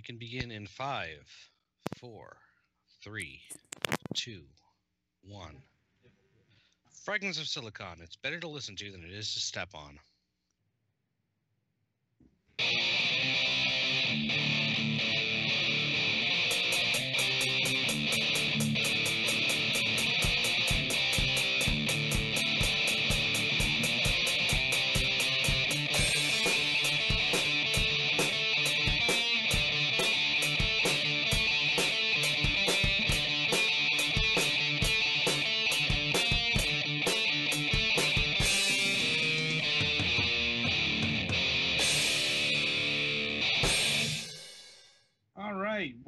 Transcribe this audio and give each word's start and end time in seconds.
We 0.00 0.02
can 0.02 0.16
begin 0.16 0.50
in 0.50 0.66
five, 0.66 1.28
four, 1.98 2.38
three, 3.04 3.42
two, 4.14 4.44
one. 5.20 5.56
Fragments 7.04 7.38
of 7.38 7.46
Silicon. 7.46 7.98
It's 8.02 8.16
better 8.16 8.40
to 8.40 8.48
listen 8.48 8.76
to 8.76 8.90
than 8.90 9.04
it 9.04 9.10
is 9.10 9.34
to 9.34 9.40
step 9.40 9.68
on. 9.74 9.98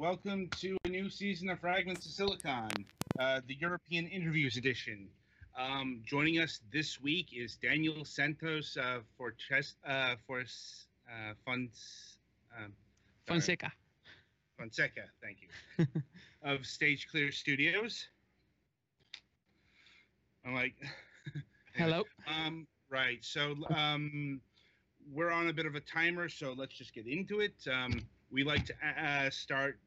Welcome 0.03 0.49
to 0.49 0.75
a 0.83 0.89
new 0.89 1.09
season 1.09 1.49
of 1.49 1.57
Fragments 1.61 2.05
of 2.05 2.11
Silicon, 2.11 2.67
uh, 3.17 3.39
the 3.47 3.55
European 3.55 4.05
Interviews 4.07 4.57
edition. 4.57 5.07
Um, 5.57 6.01
joining 6.03 6.39
us 6.39 6.59
this 6.73 6.99
week 6.99 7.27
is 7.33 7.55
Daniel 7.55 8.03
Santos 8.03 8.75
uh, 8.75 8.99
for 9.17 9.31
chess 9.31 9.75
uh, 9.87 10.15
for 10.27 10.41
uh, 10.41 11.33
Fons, 11.45 12.17
um, 12.59 12.73
Fonseca. 13.27 13.71
Fonseca. 14.59 15.03
Thank 15.21 15.37
you. 15.41 15.87
of 16.43 16.65
Stage 16.65 17.07
Clear 17.09 17.31
Studios. 17.31 18.05
I'm 20.45 20.53
like, 20.53 20.75
Hello. 21.75 22.03
um, 22.27 22.67
right. 22.89 23.19
So 23.21 23.55
um, 23.73 24.41
we're 25.13 25.31
on 25.31 25.47
a 25.47 25.53
bit 25.53 25.65
of 25.65 25.75
a 25.75 25.81
timer, 25.81 26.27
so 26.27 26.53
let's 26.57 26.73
just 26.73 26.93
get 26.93 27.07
into 27.07 27.39
it. 27.39 27.55
Um, 27.71 28.01
we 28.29 28.43
like 28.43 28.65
to 28.65 28.73
uh, 29.01 29.29
start 29.29 29.79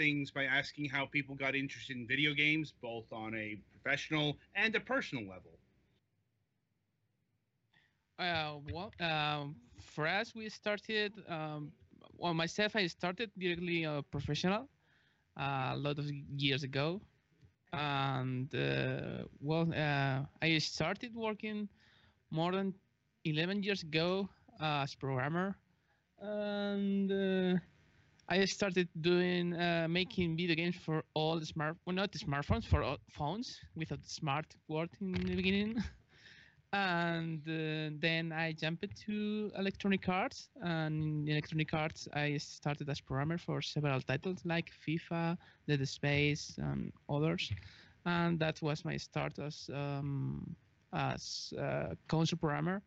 things 0.00 0.32
by 0.32 0.46
asking 0.46 0.90
how 0.90 1.06
people 1.06 1.36
got 1.36 1.56
interested 1.56 1.96
in 1.96 2.08
video 2.08 2.34
games, 2.34 2.72
both 2.90 3.12
on 3.12 3.34
a 3.36 3.60
professional 3.72 4.38
and 4.56 4.74
a 4.76 4.80
personal 4.80 5.28
level. 5.28 5.60
Uh, 8.18 8.58
well, 8.72 8.92
um, 9.00 9.56
for 9.80 10.06
us, 10.06 10.34
we 10.34 10.48
started. 10.48 11.12
Um, 11.28 11.72
well, 12.18 12.34
myself, 12.34 12.76
I 12.76 12.86
started 12.86 13.30
directly 13.38 13.86
uh, 13.86 14.02
professional 14.02 14.68
uh, 15.38 15.70
a 15.72 15.76
lot 15.76 15.98
of 15.98 16.06
years 16.36 16.64
ago, 16.64 17.00
and 17.72 18.54
uh, 18.54 19.24
well, 19.40 19.68
uh, 19.74 20.24
I 20.42 20.58
started 20.58 21.14
working 21.14 21.68
more 22.30 22.52
than 22.52 22.74
11 23.24 23.62
years 23.62 23.82
ago 23.82 24.28
as 24.60 24.94
programmer, 24.94 25.56
and 26.20 27.10
uh, 27.12 27.58
I 28.30 28.44
started 28.44 28.88
doing 29.00 29.54
uh, 29.54 29.88
making 29.90 30.36
video 30.36 30.54
games 30.54 30.76
for 30.76 31.02
all 31.14 31.40
smart, 31.40 31.76
well, 31.84 31.96
not 31.96 32.12
smartphones, 32.12 32.64
for 32.64 32.82
all 32.84 32.98
phones 33.10 33.58
without 33.74 34.04
smart 34.04 34.46
word 34.68 34.88
in 35.00 35.12
the 35.12 35.34
beginning. 35.34 35.82
and 36.72 37.40
uh, 37.48 37.90
then 37.98 38.32
I 38.32 38.52
jumped 38.52 38.86
to 39.06 39.50
Electronic 39.58 40.08
Arts, 40.08 40.48
and 40.62 41.28
in 41.28 41.32
Electronic 41.32 41.74
Arts 41.74 42.06
I 42.14 42.36
started 42.36 42.88
as 42.88 43.00
programmer 43.00 43.36
for 43.36 43.60
several 43.62 44.00
titles 44.00 44.42
like 44.44 44.70
FIFA, 44.86 45.36
Dead 45.66 45.88
Space, 45.88 46.54
and 46.58 46.92
others. 47.08 47.50
And 48.06 48.38
that 48.38 48.62
was 48.62 48.84
my 48.84 48.96
start 48.96 49.40
as 49.40 49.68
um, 49.74 50.54
as 50.92 51.52
uh, 51.60 51.94
console 52.08 52.38
programmer. 52.38 52.80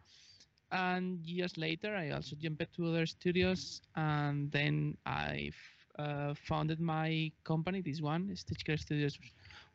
And 0.73 1.25
years 1.25 1.57
later, 1.57 1.95
I 1.95 2.11
also 2.11 2.35
jumped 2.35 2.73
to 2.75 2.87
other 2.87 3.05
studios, 3.07 3.81
and 3.95 4.51
then 4.51 4.97
I 5.05 5.51
uh, 5.99 6.33
founded 6.35 6.79
my 6.81 7.31
company, 7.45 7.81
this 7.81 8.01
one, 8.01 8.35
Stage 8.35 8.65
Clear 8.65 8.77
Studios, 8.77 9.17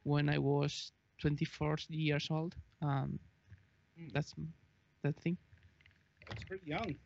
when 0.04 0.28
I 0.28 0.38
was 0.38 0.92
24 1.20 1.76
years 1.90 2.28
old. 2.30 2.56
Um, 2.82 3.20
that's 4.12 4.34
that 5.02 5.16
thing. 5.20 5.38
That's 6.28 6.44
pretty 6.44 6.66
young. 6.66 6.96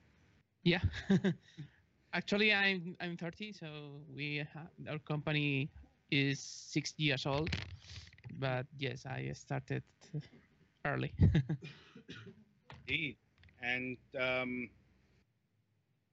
Yeah. 0.65 0.81
Actually, 2.15 2.53
I'm 2.53 2.97
I'm 3.01 3.17
30, 3.17 3.53
so 3.53 4.03
we 4.15 4.45
ha- 4.55 4.71
our 4.89 4.99
company 4.99 5.71
is 6.11 6.41
six 6.41 6.95
years 6.99 7.27
old. 7.27 7.55
But 8.31 8.67
yes, 8.79 9.07
I 9.07 9.33
started 9.35 9.85
early. 10.87 11.15
Indeed. 12.89 13.17
And 13.63 13.99
um, 14.19 14.71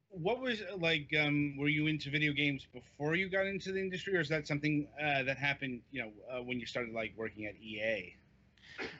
what 0.09 0.39
was 0.41 0.61
like? 0.77 1.09
Um, 1.19 1.55
were 1.57 1.69
you 1.69 1.87
into 1.87 2.09
video 2.11 2.33
games 2.33 2.65
before 2.73 3.15
you 3.15 3.29
got 3.29 3.45
into 3.47 3.71
the 3.71 3.79
industry, 3.79 4.15
or 4.17 4.21
is 4.21 4.29
that 4.29 4.47
something 4.47 4.87
uh, 5.01 5.23
that 5.23 5.37
happened? 5.37 5.81
You 5.91 6.03
know, 6.03 6.11
uh, 6.31 6.43
when 6.43 6.59
you 6.59 6.65
started 6.65 6.93
like 6.93 7.13
working 7.17 7.45
at 7.45 7.55
EA. 7.57 8.15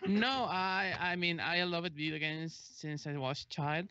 no, 0.06 0.46
I 0.50 0.96
I 1.00 1.16
mean 1.16 1.40
I 1.40 1.64
loved 1.64 1.94
video 1.96 2.20
games 2.20 2.54
since 2.56 3.08
I 3.08 3.18
was 3.18 3.44
a 3.44 3.48
child. 3.54 3.88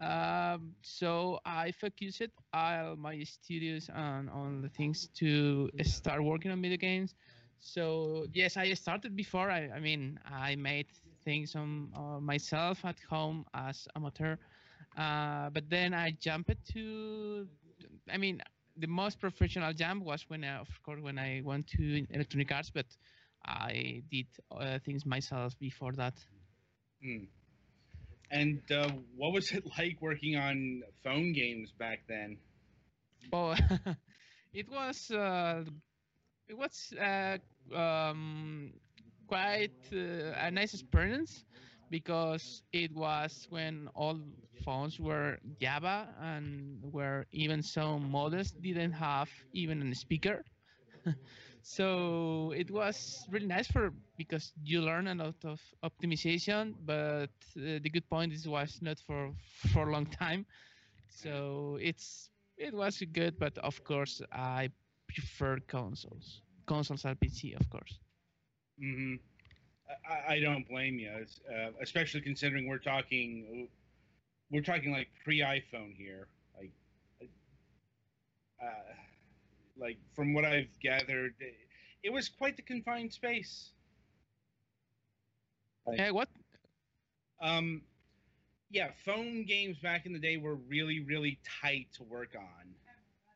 Um, 0.00 0.74
so 0.82 1.40
I 1.44 1.72
focused 1.72 2.22
all 2.52 2.96
my 2.96 3.22
studios 3.24 3.88
on 3.90 4.28
on 4.28 4.62
the 4.62 4.68
things 4.68 5.08
to 5.20 5.70
start 5.82 6.22
working 6.22 6.50
on 6.50 6.62
video 6.62 6.78
games. 6.78 7.14
So 7.60 8.26
yes, 8.32 8.56
I 8.56 8.72
started 8.74 9.16
before. 9.16 9.50
I 9.50 9.70
I 9.74 9.80
mean 9.80 10.18
I 10.24 10.56
made 10.56 10.88
things 11.24 11.54
on 11.54 11.90
uh, 11.96 12.20
myself 12.20 12.84
at 12.84 12.98
home 13.08 13.44
as 13.54 13.88
amateur. 13.96 14.36
Uh, 14.96 15.50
but 15.50 15.68
then 15.68 15.94
I 15.94 16.12
jumped 16.12 16.54
to, 16.72 17.46
I 18.10 18.16
mean, 18.18 18.42
the 18.76 18.86
most 18.86 19.20
professional 19.20 19.72
jump 19.72 20.04
was 20.04 20.24
when, 20.28 20.44
I, 20.44 20.58
of 20.58 20.68
course, 20.82 21.00
when 21.00 21.18
I 21.18 21.42
went 21.44 21.66
to 21.68 22.06
Electronic 22.10 22.52
Arts, 22.52 22.70
but 22.70 22.86
I 23.44 24.02
did 24.10 24.26
uh, 24.50 24.78
things 24.84 25.04
myself 25.06 25.58
before 25.58 25.92
that. 25.92 26.14
Hmm. 27.02 27.24
And 28.30 28.60
uh, 28.70 28.90
what 29.16 29.32
was 29.32 29.52
it 29.52 29.64
like 29.78 29.98
working 30.00 30.36
on 30.36 30.82
phone 31.02 31.32
games 31.32 31.72
back 31.78 32.00
then? 32.08 32.38
Oh, 33.32 33.54
it 34.52 34.68
was 34.70 35.10
uh, 35.10 35.64
it 36.48 36.56
was 36.56 36.92
uh, 37.00 37.38
um, 37.74 38.72
quite 39.32 39.80
uh, 39.92 40.32
a 40.46 40.50
nice 40.50 40.74
experience 40.74 41.44
because 41.90 42.62
it 42.72 42.92
was 42.94 43.46
when 43.50 43.88
all 43.94 44.18
phones 44.64 44.98
were 45.00 45.38
Java 45.60 46.08
and 46.20 46.78
where 46.92 47.26
even 47.32 47.62
some 47.62 48.10
models 48.10 48.52
didn't 48.60 48.92
have 48.92 49.30
even 49.52 49.82
a 49.90 49.94
speaker. 49.94 50.44
so 51.62 52.52
it 52.56 52.70
was 52.70 53.24
really 53.30 53.46
nice 53.46 53.68
for 53.68 53.92
because 54.16 54.52
you 54.64 54.82
learn 54.82 55.08
a 55.08 55.14
lot 55.14 55.36
of 55.44 55.60
optimization, 55.84 56.74
but 56.84 57.30
uh, 57.56 57.78
the 57.82 57.90
good 57.90 58.08
point 58.10 58.32
is 58.32 58.48
was 58.48 58.78
not 58.82 58.98
for 59.00 59.32
for 59.72 59.88
a 59.88 59.92
long 59.92 60.06
time. 60.06 60.46
So 61.08 61.78
it's 61.82 62.30
it 62.58 62.74
was 62.74 63.02
good, 63.12 63.38
but 63.38 63.58
of 63.58 63.82
course 63.84 64.22
I 64.32 64.70
prefer 65.08 65.58
consoles. 65.68 66.42
Consoles 66.66 67.04
are 67.06 67.16
PC, 67.16 67.54
of 67.54 67.68
course. 67.70 68.01
Hmm 68.78 69.14
I, 70.08 70.34
I 70.34 70.40
don't 70.40 70.66
blame 70.68 70.98
you, 70.98 71.10
uh, 71.10 71.70
especially 71.82 72.20
considering 72.20 72.66
we're 72.66 72.78
talking, 72.78 73.68
we're 74.50 74.62
talking 74.62 74.92
like 74.92 75.08
pre-iPhone 75.24 75.94
here. 75.96 76.28
Like, 76.58 76.72
uh, 78.62 78.92
like 79.78 79.98
from 80.14 80.34
what 80.34 80.44
I've 80.44 80.70
gathered, 80.80 81.34
it, 82.02 82.10
was 82.10 82.28
quite 82.28 82.56
the 82.56 82.62
confined 82.62 83.12
space. 83.12 83.70
Like, 85.86 86.00
Uh, 86.00 86.12
what? 86.12 86.28
um, 87.40 87.82
yeah, 88.70 88.90
phone 89.04 89.44
games 89.44 89.78
back 89.78 90.06
in 90.06 90.12
the 90.12 90.18
day 90.18 90.36
were 90.36 90.56
really, 90.56 91.00
really 91.00 91.38
tight 91.62 91.88
to 91.94 92.04
work 92.04 92.34
on, 92.36 92.74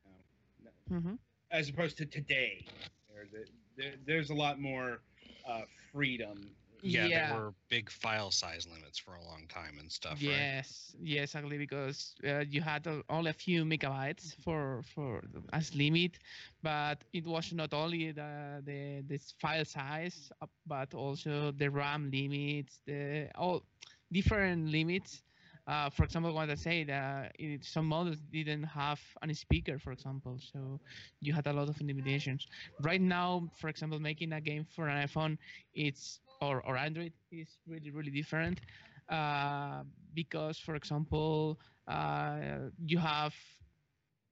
um, 0.06 1.02
hmm 1.02 1.14
as 1.50 1.68
opposed 1.68 1.98
to 1.98 2.06
today. 2.06 2.66
There's 3.12 3.32
a, 3.34 3.46
there, 3.76 3.94
there's 4.06 4.30
a 4.30 4.34
lot 4.34 4.60
more 4.60 5.00
uh, 5.46 5.62
freedom. 5.92 6.56
Yeah, 6.82 7.08
Yeah. 7.08 7.22
there 7.22 7.26
were 7.26 7.54
big 7.70 7.90
file 7.90 8.30
size 8.32 8.66
limits 8.66 8.98
for 8.98 9.14
a 9.14 9.24
long 9.24 9.48
time 9.48 9.78
and 9.78 9.92
stuff, 9.92 10.26
right? 10.26 10.48
Yes, 10.48 10.94
yes, 11.00 11.34
exactly. 11.34 11.58
Because 11.58 12.14
uh, 12.26 12.44
you 12.48 12.60
had 12.60 12.86
uh, 12.86 13.02
only 13.08 13.30
a 13.30 13.34
few 13.34 13.64
megabytes 13.64 14.34
for 14.44 14.82
for 14.82 15.22
as 15.52 15.74
limit, 15.74 16.18
but 16.62 17.04
it 17.12 17.26
was 17.26 17.52
not 17.52 17.72
only 17.74 18.12
the 18.12 18.62
the 18.64 19.02
this 19.06 19.32
file 19.40 19.64
size, 19.64 20.30
uh, 20.42 20.46
but 20.66 20.94
also 20.94 21.52
the 21.52 21.68
RAM 21.70 22.10
limits, 22.10 22.80
the 22.86 23.28
all 23.36 23.64
different 24.12 24.68
limits. 24.68 25.22
Uh, 25.66 25.90
for 25.90 26.04
example, 26.04 26.32
what 26.32 26.48
I 26.48 26.54
said, 26.54 26.90
uh, 26.90 27.24
it, 27.38 27.64
some 27.64 27.86
models 27.86 28.18
didn't 28.32 28.62
have 28.64 29.00
any 29.22 29.34
speaker, 29.34 29.78
for 29.78 29.92
example, 29.92 30.38
so 30.38 30.80
you 31.20 31.32
had 31.32 31.46
a 31.48 31.52
lot 31.52 31.68
of 31.68 31.80
limitations. 31.80 32.46
Right 32.80 33.00
now, 33.00 33.50
for 33.56 33.68
example, 33.68 33.98
making 33.98 34.32
a 34.32 34.40
game 34.40 34.64
for 34.64 34.88
an 34.88 35.06
iPhone, 35.06 35.38
it's 35.74 36.20
or, 36.40 36.62
or 36.66 36.76
Android 36.76 37.12
is 37.32 37.58
really 37.66 37.90
really 37.90 38.10
different 38.10 38.60
uh, 39.08 39.82
because, 40.14 40.58
for 40.58 40.76
example, 40.76 41.58
uh, 41.88 42.68
you 42.86 42.98
have 42.98 43.34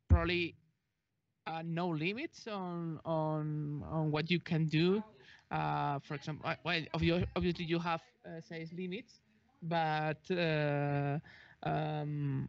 probably 0.09 0.57
uh, 1.47 1.63
no 1.65 1.89
limits 1.89 2.47
on 2.47 3.01
on 3.05 3.83
on 3.91 4.11
what 4.11 4.31
you 4.31 4.41
can 4.41 4.67
do. 4.67 5.03
Uh, 5.51 5.99
for 6.01 6.15
example, 6.15 6.51
well, 6.65 6.81
obvi- 6.95 7.27
obviously 7.37 7.65
you 7.65 7.79
have 7.79 8.03
size 8.41 8.73
limits, 8.77 9.21
but 9.65 10.31
uh, 10.31 11.19
um, 11.63 12.49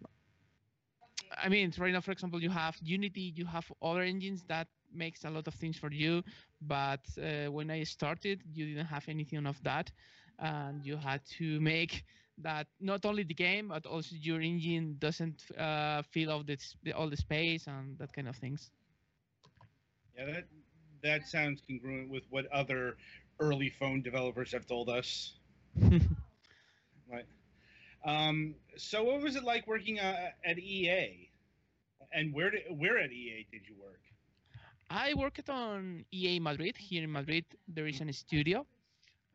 I 1.38 1.50
mean, 1.50 1.72
right 1.78 1.94
now, 1.94 2.02
for 2.02 2.12
example, 2.12 2.42
you 2.42 2.50
have 2.50 2.78
Unity, 2.82 3.34
you 3.36 3.46
have 3.46 3.72
other 3.82 4.02
engines 4.02 4.44
that 4.48 4.68
makes 4.94 5.26
a 5.26 5.30
lot 5.30 5.48
of 5.48 5.56
things 5.56 5.78
for 5.78 5.92
you. 5.92 6.24
But 6.62 7.06
uh, 7.22 7.52
when 7.52 7.72
I 7.72 7.84
started, 7.84 8.42
you 8.54 8.68
didn't 8.68 8.88
have 8.88 9.08
anything 9.10 9.46
of 9.48 9.62
that, 9.64 9.92
and 10.40 10.86
you 10.86 10.98
had 10.98 11.26
to 11.38 11.60
make 11.62 12.06
that 12.40 12.68
not 12.80 13.06
only 13.06 13.24
the 13.24 13.34
game 13.36 13.70
but 13.70 13.86
also 13.86 14.16
your 14.18 14.42
engine 14.42 14.96
doesn't 15.00 15.44
uh, 15.58 16.02
fill 16.04 16.32
all 16.32 16.44
the, 16.44 16.58
all 16.94 17.10
the 17.10 17.18
space 17.18 17.68
and 17.68 17.98
that 18.00 18.14
kind 18.14 18.28
of 18.28 18.36
things. 18.38 18.72
Yeah, 20.18 20.26
that 20.26 20.48
that 21.04 21.28
sounds 21.28 21.62
congruent 21.62 22.10
with 22.10 22.24
what 22.30 22.46
other 22.48 22.98
early 23.40 23.70
phone 23.70 24.02
developers 24.02 24.52
have 24.54 24.66
told 24.68 24.90
us. 24.90 25.38
Right. 27.12 27.26
Um, 28.06 28.56
so, 28.78 29.04
what 29.04 29.22
was 29.22 29.36
it 29.36 29.44
like 29.44 29.68
working 29.68 30.00
uh, 30.00 30.30
at 30.46 30.60
EA? 30.60 31.30
And 32.14 32.34
where 32.34 32.52
did 32.52 32.64
where 32.78 32.98
at 33.00 33.12
EA 33.12 33.46
did 33.52 33.62
you 33.68 33.76
work? 33.82 34.02
I 34.90 35.14
worked 35.16 35.50
on 35.50 36.06
EA 36.12 36.40
Madrid. 36.40 36.78
Here 36.78 37.04
in 37.04 37.12
Madrid, 37.12 37.46
there 37.68 37.88
is 37.88 38.00
a 38.02 38.14
studio, 38.14 38.66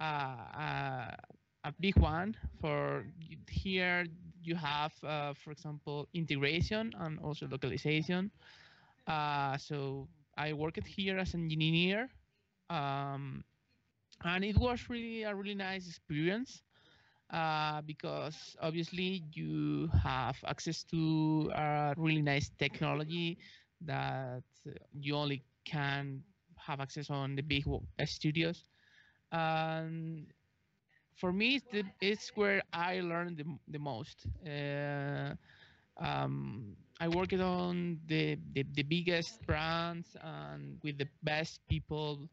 uh, 0.00 0.04
uh, 0.04 1.10
a 1.64 1.72
big 1.80 1.96
one. 1.98 2.36
For 2.60 3.04
here, 3.50 4.06
you 4.42 4.54
have, 4.54 4.92
uh, 5.04 5.34
for 5.34 5.50
example, 5.50 6.08
integration 6.14 6.92
and 6.98 7.18
also 7.20 7.48
localization. 7.48 8.30
Uh, 9.06 9.56
so 9.58 10.08
I 10.36 10.52
worked 10.52 10.86
here 10.86 11.18
as 11.18 11.34
an 11.34 11.44
engineer, 11.50 12.08
um, 12.70 13.44
and 14.24 14.44
it 14.44 14.56
was 14.56 14.88
really 14.88 15.24
a 15.24 15.34
really 15.34 15.54
nice 15.54 15.88
experience. 15.88 16.62
Uh, 17.32 17.80
because 17.82 18.56
obviously 18.60 19.22
you 19.32 19.88
have 20.02 20.36
access 20.46 20.82
to 20.84 21.50
a 21.54 21.94
really 21.96 22.22
nice 22.22 22.50
technology 22.58 23.38
that 23.80 24.42
you 24.92 25.14
only 25.14 25.42
can 25.64 26.22
have 26.56 26.80
access 26.80 27.10
on 27.10 27.36
the 27.36 27.42
big 27.42 27.64
studios. 28.06 28.68
And 29.32 30.26
for 31.14 31.32
me, 31.32 31.56
it's, 31.56 31.66
the, 31.70 31.84
it's 32.00 32.30
where 32.36 32.62
I 32.72 33.00
learned 33.00 33.38
the, 33.38 33.44
the 33.68 33.78
most. 33.78 34.26
Uh, 34.46 35.34
um, 36.00 36.76
I 37.00 37.08
worked 37.08 37.34
on 37.34 38.00
the, 38.06 38.38
the, 38.54 38.64
the 38.74 38.82
biggest 38.82 39.44
brands 39.46 40.16
and 40.22 40.78
with 40.82 40.98
the 40.98 41.08
best 41.22 41.60
people, 41.68 42.28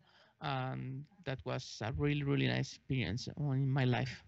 that 1.25 1.39
was 1.45 1.79
a 1.83 1.91
really, 1.93 2.23
really 2.23 2.47
nice 2.47 2.73
experience 2.75 3.27
in 3.39 3.69
my 3.69 3.85
life. 3.85 4.26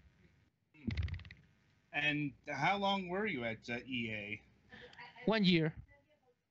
And 1.92 2.32
how 2.48 2.78
long 2.78 3.08
were 3.08 3.26
you 3.26 3.44
at 3.44 3.58
uh, 3.68 3.78
EA? 3.86 4.40
One 5.26 5.44
year. 5.44 5.74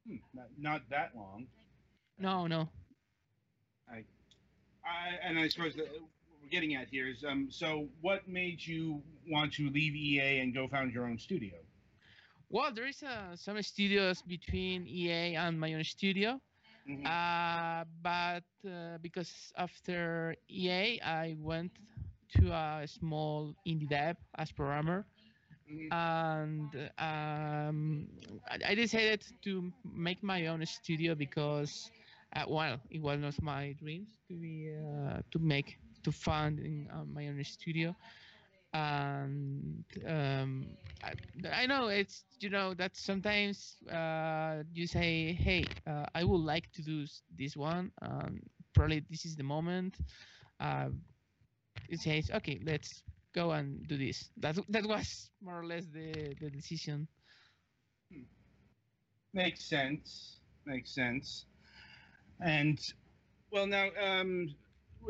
Hmm, 0.08 0.18
not, 0.34 0.48
not 0.58 0.82
that 0.90 1.12
long. 1.16 1.48
No, 2.18 2.48
no. 2.48 2.68
I, 3.90 4.04
I 4.86 5.16
and 5.24 5.40
I 5.40 5.48
suppose 5.48 5.76
that 5.76 5.88
what 5.92 6.02
we're 6.42 6.50
getting 6.50 6.76
at 6.76 6.88
here 6.90 7.08
is 7.08 7.24
um, 7.24 7.48
so 7.50 7.88
what 8.02 8.28
made 8.28 8.66
you 8.66 9.02
want 9.30 9.54
to 9.54 9.70
leave 9.70 9.96
EA 9.96 10.40
and 10.40 10.54
go 10.54 10.68
found 10.68 10.94
your 10.94 11.06
own 11.06 11.18
studio? 11.18 11.56
Well, 12.50 12.74
there 12.74 12.88
is 12.88 13.02
uh, 13.04 13.36
some 13.36 13.62
studios 13.62 14.22
between 14.24 14.88
EA 14.88 15.36
and 15.36 15.60
my 15.60 15.74
own 15.74 15.84
studio. 15.84 16.42
Mhm. 16.90 17.06
Uh, 17.06 17.86
but 18.02 18.44
uh, 18.68 18.98
because 19.02 19.32
after 19.56 20.36
EA, 20.50 21.00
I 21.02 21.36
went 21.40 21.72
to 22.38 22.52
a 22.52 22.86
small 22.88 23.56
indie 23.68 23.90
dev 23.90 24.18
as 24.38 24.52
programmer, 24.52 25.06
Mhm. 25.68 25.92
and 25.92 26.74
um, 26.98 28.08
I, 28.50 28.58
I 28.70 28.76
decided 28.76 29.24
to 29.44 29.72
make 29.84 30.24
my 30.24 30.48
own 30.48 30.66
studio 30.66 31.16
because, 31.16 31.92
uh, 32.36 32.44
well, 32.48 32.80
it 32.90 33.02
was 33.02 33.20
not 33.20 33.42
my 33.42 33.74
dreams 33.80 34.20
to 34.28 34.34
be 34.40 34.72
uh, 34.76 35.20
to 35.32 35.40
make 35.40 35.78
to 36.04 36.12
fund 36.12 36.60
in 36.60 36.88
uh, 36.94 37.04
my 37.06 37.28
own 37.28 37.44
studio, 37.44 37.96
and 38.74 39.84
um, 40.08 40.68
I, 41.04 41.14
I 41.52 41.66
know 41.66 41.88
it's 41.88 42.26
you 42.40 42.50
know 42.50 42.74
that 42.76 42.96
sometimes 42.96 43.78
uh, 43.92 44.64
you 44.74 44.88
say, 44.88 45.34
hey, 45.34 45.66
uh, 45.88 46.06
I 46.14 46.24
would 46.24 46.42
like 46.42 46.72
to 46.74 46.82
do 46.82 47.06
this 47.38 47.56
one. 47.56 47.92
Um, 48.02 48.40
probably 48.74 49.04
this 49.10 49.26
is 49.26 49.36
the 49.36 49.44
moment. 49.44 49.98
Uh, 50.60 50.90
it 51.90 52.00
says, 52.00 52.30
okay, 52.34 52.60
let's 52.64 53.04
go 53.34 53.52
and 53.52 53.88
do 53.88 53.98
this. 53.98 54.30
That 54.38 54.58
that 54.70 54.86
was 54.86 55.30
more 55.42 55.60
or 55.60 55.66
less 55.66 55.86
the 55.86 56.36
the 56.40 56.50
decision. 56.50 57.08
Makes 59.34 59.64
sense. 59.66 60.40
Makes 60.66 60.92
sense. 60.92 61.46
And 62.42 62.80
well, 63.52 63.68
now 63.68 63.90
um, 64.02 64.56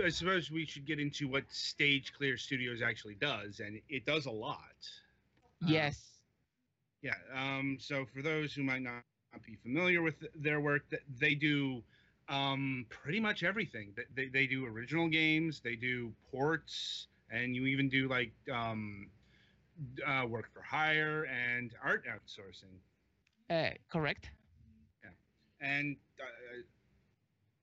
I 0.04 0.10
suppose 0.10 0.52
we 0.52 0.66
should 0.66 0.86
get 0.86 1.00
into 1.00 1.28
what 1.28 1.44
Stage 1.50 2.14
Clear 2.14 2.38
Studios 2.38 2.82
actually 2.82 3.16
does, 3.16 3.60
and 3.60 3.80
it 3.90 4.06
does 4.06 4.26
a 4.26 4.32
lot. 4.32 4.76
Uh, 5.64 5.68
yes. 5.68 6.06
Yeah. 7.02 7.16
Um, 7.36 7.78
so 7.80 8.06
for 8.14 8.22
those 8.22 8.54
who 8.54 8.64
might 8.64 8.82
not 8.82 9.04
be 9.46 9.56
familiar 9.56 10.02
with 10.02 10.16
their 10.36 10.60
work, 10.60 10.90
th- 10.90 11.04
they 11.20 11.36
do 11.36 11.84
um, 12.30 12.86
pretty 12.90 13.20
much 13.20 13.44
everything. 13.44 13.94
Th- 13.96 14.08
They, 14.16 14.28
they 14.28 14.48
do 14.48 14.66
original 14.66 15.08
games, 15.10 15.62
they 15.62 15.76
do 15.76 16.14
ports, 16.32 17.08
and 17.32 17.56
you 17.56 17.66
even 17.68 17.90
do 17.90 18.08
like 18.08 18.32
um, 18.52 19.10
uh, 20.06 20.26
work 20.28 20.50
for 20.54 20.62
hire 20.62 21.26
and 21.26 21.74
art 21.84 22.06
outsourcing. 22.06 22.80
Uh, 23.50 23.72
correct. 23.90 24.32
And 25.62 25.98
uh, 26.20 26.62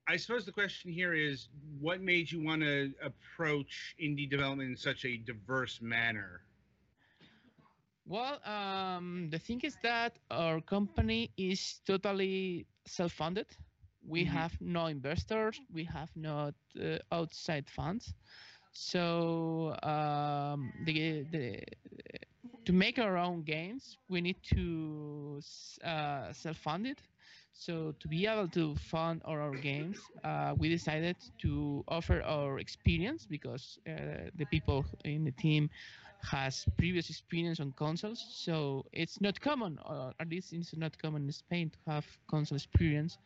I 0.08 0.16
suppose 0.16 0.44
the 0.44 0.52
question 0.52 0.92
here 0.92 1.14
is, 1.14 1.48
what 1.80 2.00
made 2.00 2.30
you 2.30 2.40
want 2.42 2.62
to 2.62 2.92
approach 3.02 3.94
indie 4.00 4.28
development 4.28 4.70
in 4.70 4.76
such 4.76 5.04
a 5.04 5.16
diverse 5.16 5.80
manner? 5.80 6.42
Well, 8.06 8.40
um, 8.44 9.28
the 9.30 9.38
thing 9.38 9.60
is 9.62 9.76
that 9.82 10.18
our 10.30 10.60
company 10.60 11.32
is 11.36 11.80
totally 11.86 12.66
self-funded. 12.86 13.46
We 14.06 14.24
Mhm. 14.24 14.26
have 14.26 14.52
no 14.60 14.86
investors. 14.86 15.60
We 15.72 15.84
have 15.84 16.10
not 16.16 16.54
uh, 16.80 16.98
outside 17.12 17.68
funds. 17.70 18.14
So 18.72 19.76
um, 19.82 20.72
the, 20.84 21.24
the 21.30 21.60
to 22.64 22.72
make 22.72 22.98
our 22.98 23.16
own 23.16 23.42
games, 23.42 23.98
we 24.08 24.20
need 24.20 24.36
to 24.54 25.40
uh, 25.84 26.32
self-fund 26.32 26.86
it. 26.86 27.00
So 27.52 27.94
to 28.00 28.08
be 28.08 28.26
able 28.26 28.48
to 28.48 28.74
fund 28.76 29.22
our, 29.24 29.40
our 29.40 29.56
games, 29.56 30.10
uh, 30.24 30.54
we 30.56 30.68
decided 30.68 31.16
to 31.42 31.84
offer 31.88 32.22
our 32.22 32.58
experience 32.58 33.26
because 33.26 33.78
uh, 33.88 34.30
the 34.36 34.44
people 34.46 34.84
in 35.04 35.24
the 35.24 35.32
team 35.32 35.70
has 36.22 36.66
previous 36.76 37.10
experience 37.10 37.60
on 37.60 37.72
consoles, 37.76 38.24
so 38.28 38.84
it's 38.92 39.20
not 39.20 39.40
common, 39.40 39.78
or 39.86 40.12
at 40.20 40.28
least 40.28 40.52
it's 40.52 40.76
not 40.76 40.96
common 40.98 41.24
in 41.24 41.32
Spain 41.32 41.70
to 41.70 41.78
have 41.90 42.06
console 42.28 42.56
experience. 42.56 43.18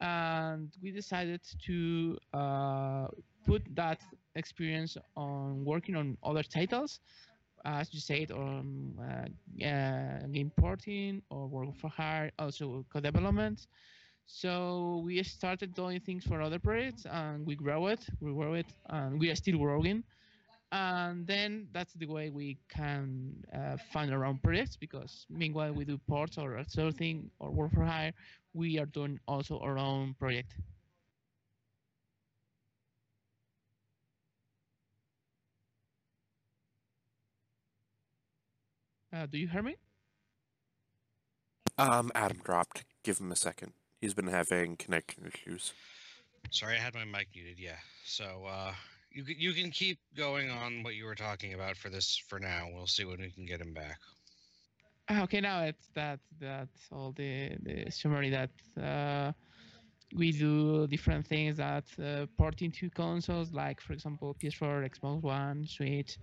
And 0.00 0.70
we 0.82 0.90
decided 0.90 1.40
to 1.66 2.18
uh, 2.32 3.08
put 3.46 3.62
that 3.74 4.00
experience 4.34 4.96
on 5.16 5.64
working 5.64 5.96
on 5.96 6.16
other 6.22 6.42
titles, 6.42 7.00
as 7.64 7.92
you 7.92 8.00
said, 8.00 8.30
on 8.30 8.94
uh, 9.00 9.64
uh, 9.66 10.26
game 10.32 10.52
porting 10.56 11.22
or 11.30 11.46
work 11.48 11.74
for 11.76 11.88
hire, 11.88 12.30
also 12.38 12.84
co-development. 12.92 13.66
So 14.26 15.02
we 15.04 15.22
started 15.22 15.74
doing 15.74 16.00
things 16.00 16.24
for 16.24 16.40
other 16.40 16.58
projects, 16.58 17.06
and 17.06 17.46
we 17.46 17.54
grow 17.54 17.86
it, 17.86 18.06
we 18.20 18.32
grow 18.32 18.54
it, 18.54 18.66
and 18.88 19.18
we 19.20 19.30
are 19.30 19.36
still 19.36 19.58
growing. 19.58 20.02
And 20.72 21.26
then 21.26 21.68
that's 21.72 21.94
the 21.94 22.06
way 22.06 22.30
we 22.30 22.58
can 22.68 23.32
uh, 23.54 23.76
fund 23.92 24.12
our 24.12 24.24
own 24.24 24.38
projects 24.38 24.76
because 24.76 25.24
meanwhile 25.30 25.72
we 25.72 25.84
do 25.84 25.96
ports 26.08 26.38
or 26.38 26.52
outsourcing 26.56 27.30
or 27.38 27.50
work 27.50 27.72
for 27.72 27.84
hire, 27.84 28.12
we 28.56 28.78
are 28.78 28.86
doing 28.86 29.20
also 29.28 29.58
our 29.58 29.78
own 29.78 30.14
project. 30.18 30.54
Uh, 39.12 39.26
do 39.26 39.38
you 39.38 39.46
hear 39.46 39.62
me? 39.62 39.76
Um, 41.78 42.10
Adam 42.14 42.40
dropped. 42.42 42.84
Give 43.04 43.18
him 43.18 43.30
a 43.30 43.36
second. 43.36 43.72
He's 44.00 44.14
been 44.14 44.26
having 44.26 44.76
connection 44.76 45.30
issues. 45.32 45.72
Sorry, 46.50 46.76
I 46.76 46.80
had 46.80 46.94
my 46.94 47.04
mic 47.04 47.28
muted. 47.34 47.58
Yeah. 47.58 47.76
So 48.04 48.44
uh, 48.48 48.72
you 49.10 49.24
you 49.26 49.52
can 49.52 49.70
keep 49.70 49.98
going 50.16 50.50
on 50.50 50.82
what 50.82 50.94
you 50.94 51.04
were 51.04 51.14
talking 51.14 51.54
about 51.54 51.76
for 51.76 51.88
this 51.88 52.22
for 52.28 52.38
now. 52.38 52.68
We'll 52.72 52.86
see 52.86 53.04
when 53.04 53.20
we 53.20 53.30
can 53.30 53.46
get 53.46 53.60
him 53.60 53.74
back. 53.74 53.98
Ah, 55.08 55.22
Okay, 55.22 55.40
now 55.40 55.62
it's 55.62 55.88
that 55.94 56.18
that's 56.40 56.88
all 56.90 57.12
the 57.12 57.56
the 57.62 57.90
summary 57.90 58.30
that 58.30 58.50
uh, 58.82 59.32
we 60.14 60.32
do 60.32 60.86
different 60.88 61.26
things 61.26 61.56
that 61.58 61.84
uh, 62.02 62.26
port 62.36 62.62
into 62.62 62.90
consoles, 62.90 63.52
like 63.52 63.80
for 63.80 63.92
example 63.92 64.34
PS4, 64.42 64.88
Xbox 64.90 65.22
One, 65.22 65.66
Switch. 65.66 66.18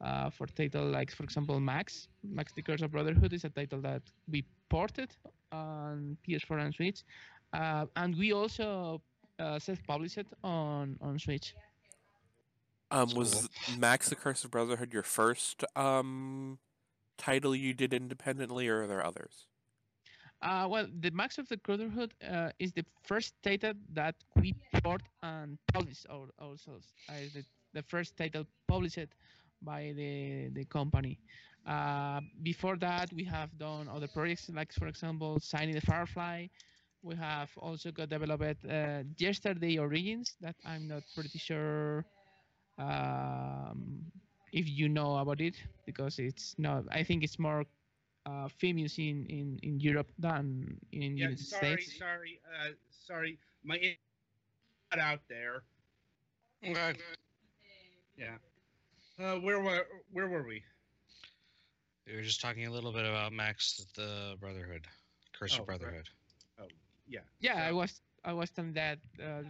Uh, 0.00 0.28
for 0.28 0.46
title 0.48 0.84
like 0.84 1.10
for 1.12 1.22
example 1.22 1.58
Max, 1.60 2.08
Max 2.24 2.52
the 2.52 2.60
Curse 2.60 2.82
of 2.82 2.90
Brotherhood 2.90 3.32
is 3.32 3.44
a 3.44 3.48
title 3.48 3.80
that 3.80 4.02
we 4.28 4.44
ported 4.68 5.10
on 5.52 6.18
PS4 6.28 6.60
and 6.60 6.74
Switch, 6.74 7.04
uh, 7.52 7.86
and 7.96 8.16
we 8.16 8.32
also 8.32 9.00
uh, 9.38 9.58
self-published 9.58 10.18
it 10.18 10.26
on 10.42 10.98
on 11.00 11.18
Switch. 11.18 11.54
Um, 12.90 13.06
That's 13.06 13.14
was 13.14 13.48
Max 13.78 14.08
the 14.08 14.16
Curse 14.16 14.44
of 14.44 14.50
Brotherhood 14.50 14.92
your 14.92 15.04
first 15.04 15.64
um 15.76 16.58
title 17.18 17.54
you 17.54 17.74
did 17.74 17.92
independently, 17.92 18.68
or 18.68 18.82
are 18.82 18.86
there 18.86 19.04
others? 19.04 19.46
Uh, 20.42 20.66
well, 20.68 20.86
the 21.00 21.10
Max 21.10 21.38
of 21.38 21.48
the 21.48 21.56
Brotherhood 21.58 22.12
uh, 22.30 22.50
is 22.58 22.72
the 22.72 22.84
first 23.02 23.34
title 23.42 23.72
that 23.94 24.14
we 24.36 24.54
port 24.82 25.02
and 25.22 25.58
publish 25.72 26.04
our, 26.10 26.28
ourselves. 26.40 26.92
Uh, 27.08 27.14
the, 27.32 27.44
the 27.72 27.82
first 27.82 28.16
title 28.16 28.44
published 28.68 29.08
by 29.62 29.92
the 29.96 30.50
the 30.52 30.64
company. 30.66 31.18
Uh, 31.66 32.20
before 32.42 32.76
that, 32.76 33.10
we 33.14 33.24
have 33.24 33.56
done 33.58 33.88
other 33.88 34.08
projects, 34.08 34.50
like 34.52 34.72
for 34.72 34.86
example, 34.86 35.38
Signing 35.40 35.74
the 35.74 35.80
Firefly. 35.80 36.46
We 37.02 37.16
have 37.16 37.50
also 37.56 37.90
got 37.90 38.10
developed 38.10 38.64
uh, 38.64 39.02
Yesterday 39.16 39.78
Origins 39.78 40.36
that 40.40 40.56
I'm 40.64 40.88
not 40.88 41.04
pretty 41.14 41.38
sure 41.38 42.04
um, 42.78 44.04
if 44.54 44.70
you 44.70 44.88
know 44.88 45.18
about 45.18 45.42
it 45.42 45.56
because 45.86 46.20
it's 46.20 46.58
not. 46.58 46.84
I 46.92 47.04
think 47.04 47.24
it's 47.24 47.40
more 47.40 47.66
uh, 48.26 48.48
famous 48.48 48.98
in, 48.98 49.26
in, 49.28 49.58
in 49.62 49.80
Europe 49.80 50.12
than 50.18 50.80
in 50.92 51.16
Yeah, 51.18 51.28
United 51.28 51.46
sorry, 51.46 51.84
States. 51.84 51.98
sorry, 51.98 52.40
uh, 52.48 52.72
sorry. 52.90 53.40
My 53.64 53.76
in- 53.78 53.98
got 54.90 55.00
out 55.00 55.28
there. 55.28 55.64
Okay. 56.64 56.94
Yeah. 58.16 58.38
Uh, 59.18 59.36
where 59.40 59.60
were 59.60 59.86
where 60.12 60.28
were 60.28 60.44
we? 60.46 60.64
We 62.06 62.16
were 62.16 62.22
just 62.22 62.40
talking 62.40 62.66
a 62.66 62.70
little 62.70 62.92
bit 62.92 63.06
about 63.06 63.32
Max 63.32 63.86
the 63.96 64.36
Brotherhood, 64.40 64.86
Curse 65.32 65.58
Oh, 65.58 65.62
of 65.62 65.68
right. 65.68 66.08
Oh 66.60 66.68
Yeah. 67.06 67.20
Yeah, 67.40 67.64
I 67.64 67.72
was 67.72 68.02
I 68.24 68.32
was 68.32 68.50
telling 68.50 68.74
that 68.74 68.98
uh, 69.22 69.42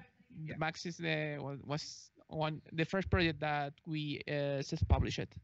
Yeah. 0.44 0.56
Max 0.56 0.86
is 0.86 0.96
the 0.98 1.38
was, 1.40 2.10
one 2.28 2.60
the 2.72 2.84
first 2.84 3.10
project 3.10 3.40
that 3.40 3.72
we 3.86 4.20
uh, 4.28 4.62
self-published 4.62 5.34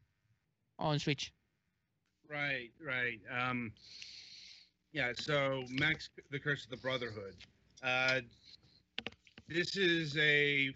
on 0.78 0.98
Switch. 0.98 1.32
Right, 2.28 2.70
right. 2.84 3.20
Um, 3.30 3.72
yeah. 4.92 5.12
So 5.14 5.64
Max, 5.70 6.10
the 6.30 6.38
Curse 6.38 6.64
of 6.64 6.70
the 6.70 6.76
Brotherhood. 6.76 7.34
Uh, 7.82 8.20
this 9.48 9.76
is 9.76 10.16
a 10.16 10.70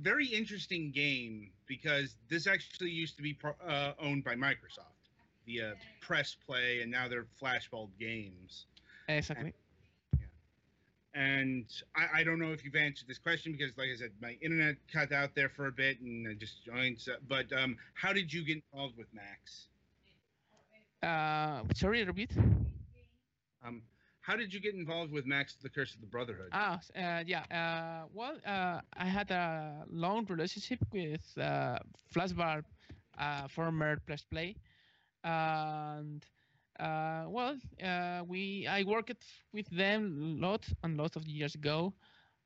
very 0.00 0.26
interesting 0.26 0.90
game 0.90 1.50
because 1.66 2.16
this 2.28 2.46
actually 2.46 2.90
used 2.90 3.16
to 3.16 3.22
be 3.22 3.36
uh, 3.66 3.92
owned 3.98 4.24
by 4.24 4.34
Microsoft 4.34 5.00
via 5.46 5.74
Press 6.00 6.36
Play, 6.46 6.82
and 6.82 6.90
now 6.90 7.08
they're 7.08 7.26
Flashbulb 7.40 7.88
Games. 7.98 8.66
Exactly. 9.08 9.46
And 9.46 9.54
I, 11.14 12.20
I 12.20 12.24
don't 12.24 12.38
know 12.38 12.52
if 12.52 12.64
you've 12.64 12.76
answered 12.76 13.08
this 13.08 13.18
question 13.18 13.52
because, 13.52 13.76
like 13.76 13.88
I 13.92 13.96
said, 13.96 14.10
my 14.20 14.36
internet 14.40 14.76
cut 14.92 15.12
out 15.12 15.34
there 15.34 15.48
for 15.48 15.66
a 15.66 15.72
bit 15.72 16.00
and 16.00 16.26
I 16.28 16.34
just 16.34 16.64
joined. 16.64 17.00
So, 17.00 17.12
but 17.28 17.52
um, 17.52 17.76
how 17.94 18.12
did 18.12 18.32
you 18.32 18.44
get 18.44 18.62
involved 18.72 18.96
with 18.96 19.08
Max? 19.12 19.66
Uh, 21.02 21.62
sorry, 21.74 22.04
repeat. 22.04 22.30
Um, 23.64 23.82
how 24.20 24.36
did 24.36 24.52
you 24.52 24.60
get 24.60 24.74
involved 24.74 25.12
with 25.12 25.26
Max, 25.26 25.56
the 25.62 25.68
Curse 25.68 25.94
of 25.94 26.00
the 26.00 26.06
Brotherhood? 26.06 26.48
Ah, 26.52 26.78
uh, 26.96 27.24
yeah. 27.26 27.44
Uh, 27.50 28.06
well, 28.12 28.36
uh, 28.46 28.80
I 28.96 29.04
had 29.06 29.30
a 29.30 29.84
long 29.90 30.26
relationship 30.26 30.78
with 30.92 31.26
uh, 31.38 31.78
Flashbulb, 32.14 32.64
uh, 33.18 33.48
former 33.48 33.96
Press 34.06 34.22
Play, 34.22 34.56
and 35.24 36.24
uh, 36.80 37.24
well, 37.28 37.56
uh, 37.82 38.22
we 38.26 38.66
I 38.66 38.84
worked 38.84 39.24
with 39.52 39.68
them 39.70 40.40
lot 40.40 40.66
and 40.82 40.96
lot 40.96 41.16
of 41.16 41.26
years 41.28 41.54
ago 41.54 41.94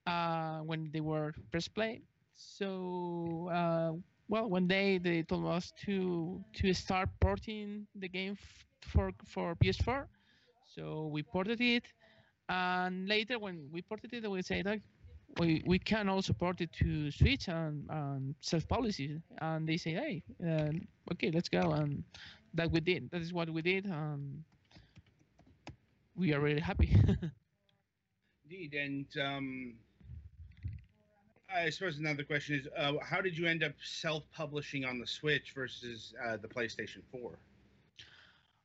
uh, 0.06 0.60
when 0.60 0.90
they 0.92 1.00
were 1.00 1.34
Press 1.50 1.68
Play. 1.68 2.02
So 2.34 3.48
uh, 3.52 3.92
well, 4.28 4.48
one 4.48 4.68
day 4.68 4.98
they 4.98 5.22
told 5.22 5.46
us 5.46 5.72
to 5.86 6.42
to 6.54 6.72
start 6.74 7.08
porting 7.20 7.86
the 7.96 8.08
game 8.08 8.36
for 8.82 9.12
for 9.26 9.54
PS4. 9.56 10.08
So 10.64 11.08
we 11.12 11.22
ported 11.22 11.60
it 11.60 11.84
and 12.48 13.08
later 13.08 13.38
when 13.38 13.68
we 13.72 13.82
ported 13.82 14.12
it 14.12 14.30
we 14.30 14.42
said 14.42 14.66
like 14.66 14.82
we, 15.38 15.62
we 15.66 15.78
can 15.78 16.08
also 16.08 16.32
port 16.32 16.60
it 16.60 16.72
to 16.72 17.10
switch 17.10 17.48
and, 17.48 17.86
and 17.90 18.34
self-publish 18.40 19.00
it 19.00 19.22
and 19.40 19.68
they 19.68 19.76
say 19.76 19.92
hey 19.92 20.22
uh, 20.46 20.70
okay 21.12 21.30
let's 21.30 21.48
go 21.48 21.72
and 21.72 22.04
that 22.54 22.70
we 22.70 22.80
did. 22.80 23.10
That 23.10 23.22
is 23.22 23.32
what 23.32 23.50
we 23.50 23.62
did 23.62 23.86
and 23.86 24.44
we 26.16 26.32
are 26.32 26.40
really 26.40 26.60
happy. 26.60 26.96
Indeed, 28.44 28.74
and 28.74 29.06
um, 29.20 29.74
I 31.54 31.70
suppose 31.70 31.98
another 31.98 32.24
question 32.24 32.56
is, 32.56 32.68
uh, 32.76 32.94
how 33.02 33.20
did 33.20 33.36
you 33.36 33.46
end 33.46 33.62
up 33.62 33.72
self-publishing 33.82 34.84
on 34.84 34.98
the 34.98 35.06
Switch 35.06 35.52
versus 35.54 36.14
uh, 36.24 36.36
the 36.36 36.48
PlayStation 36.48 37.02
4? 37.10 37.38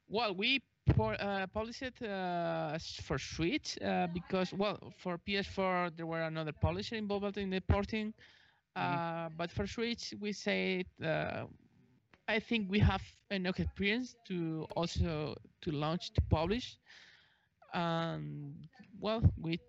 well 0.10 0.34
we 0.36 0.62
uh, 1.00 1.48
published 1.48 1.84
it 1.84 2.02
uh, 2.02 2.78
for 3.04 3.18
switch 3.18 3.78
uh, 3.82 4.08
because 4.08 4.54
well 4.54 4.92
for 4.98 5.18
ps4 5.18 5.96
there 5.96 6.06
were 6.08 6.22
another 6.22 6.52
publisher 6.52 6.96
involved 6.96 7.38
in 7.38 7.50
the 7.50 7.60
porting. 7.62 8.14
Uh, 8.76 9.30
but 9.38 9.52
for 9.52 9.68
switch 9.68 10.14
we 10.20 10.32
said 10.32 10.86
uh, 11.04 11.46
i 12.30 12.40
think 12.40 12.70
we 12.72 12.80
have 12.80 13.04
enough 13.32 13.60
experience 13.60 14.16
to 14.26 14.68
also 14.76 15.36
to 15.62 15.72
launch 15.72 16.12
to 16.14 16.22
publish. 16.30 16.78
And 17.74 18.68
well 19.00 19.22
we 19.38 19.60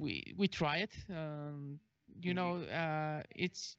we 0.00 0.34
we 0.38 0.48
try 0.48 0.78
it. 0.78 0.94
Um, 1.10 1.80
you 2.22 2.34
Mhm. 2.34 2.34
know 2.34 2.56
uh, 2.62 3.22
it's 3.34 3.76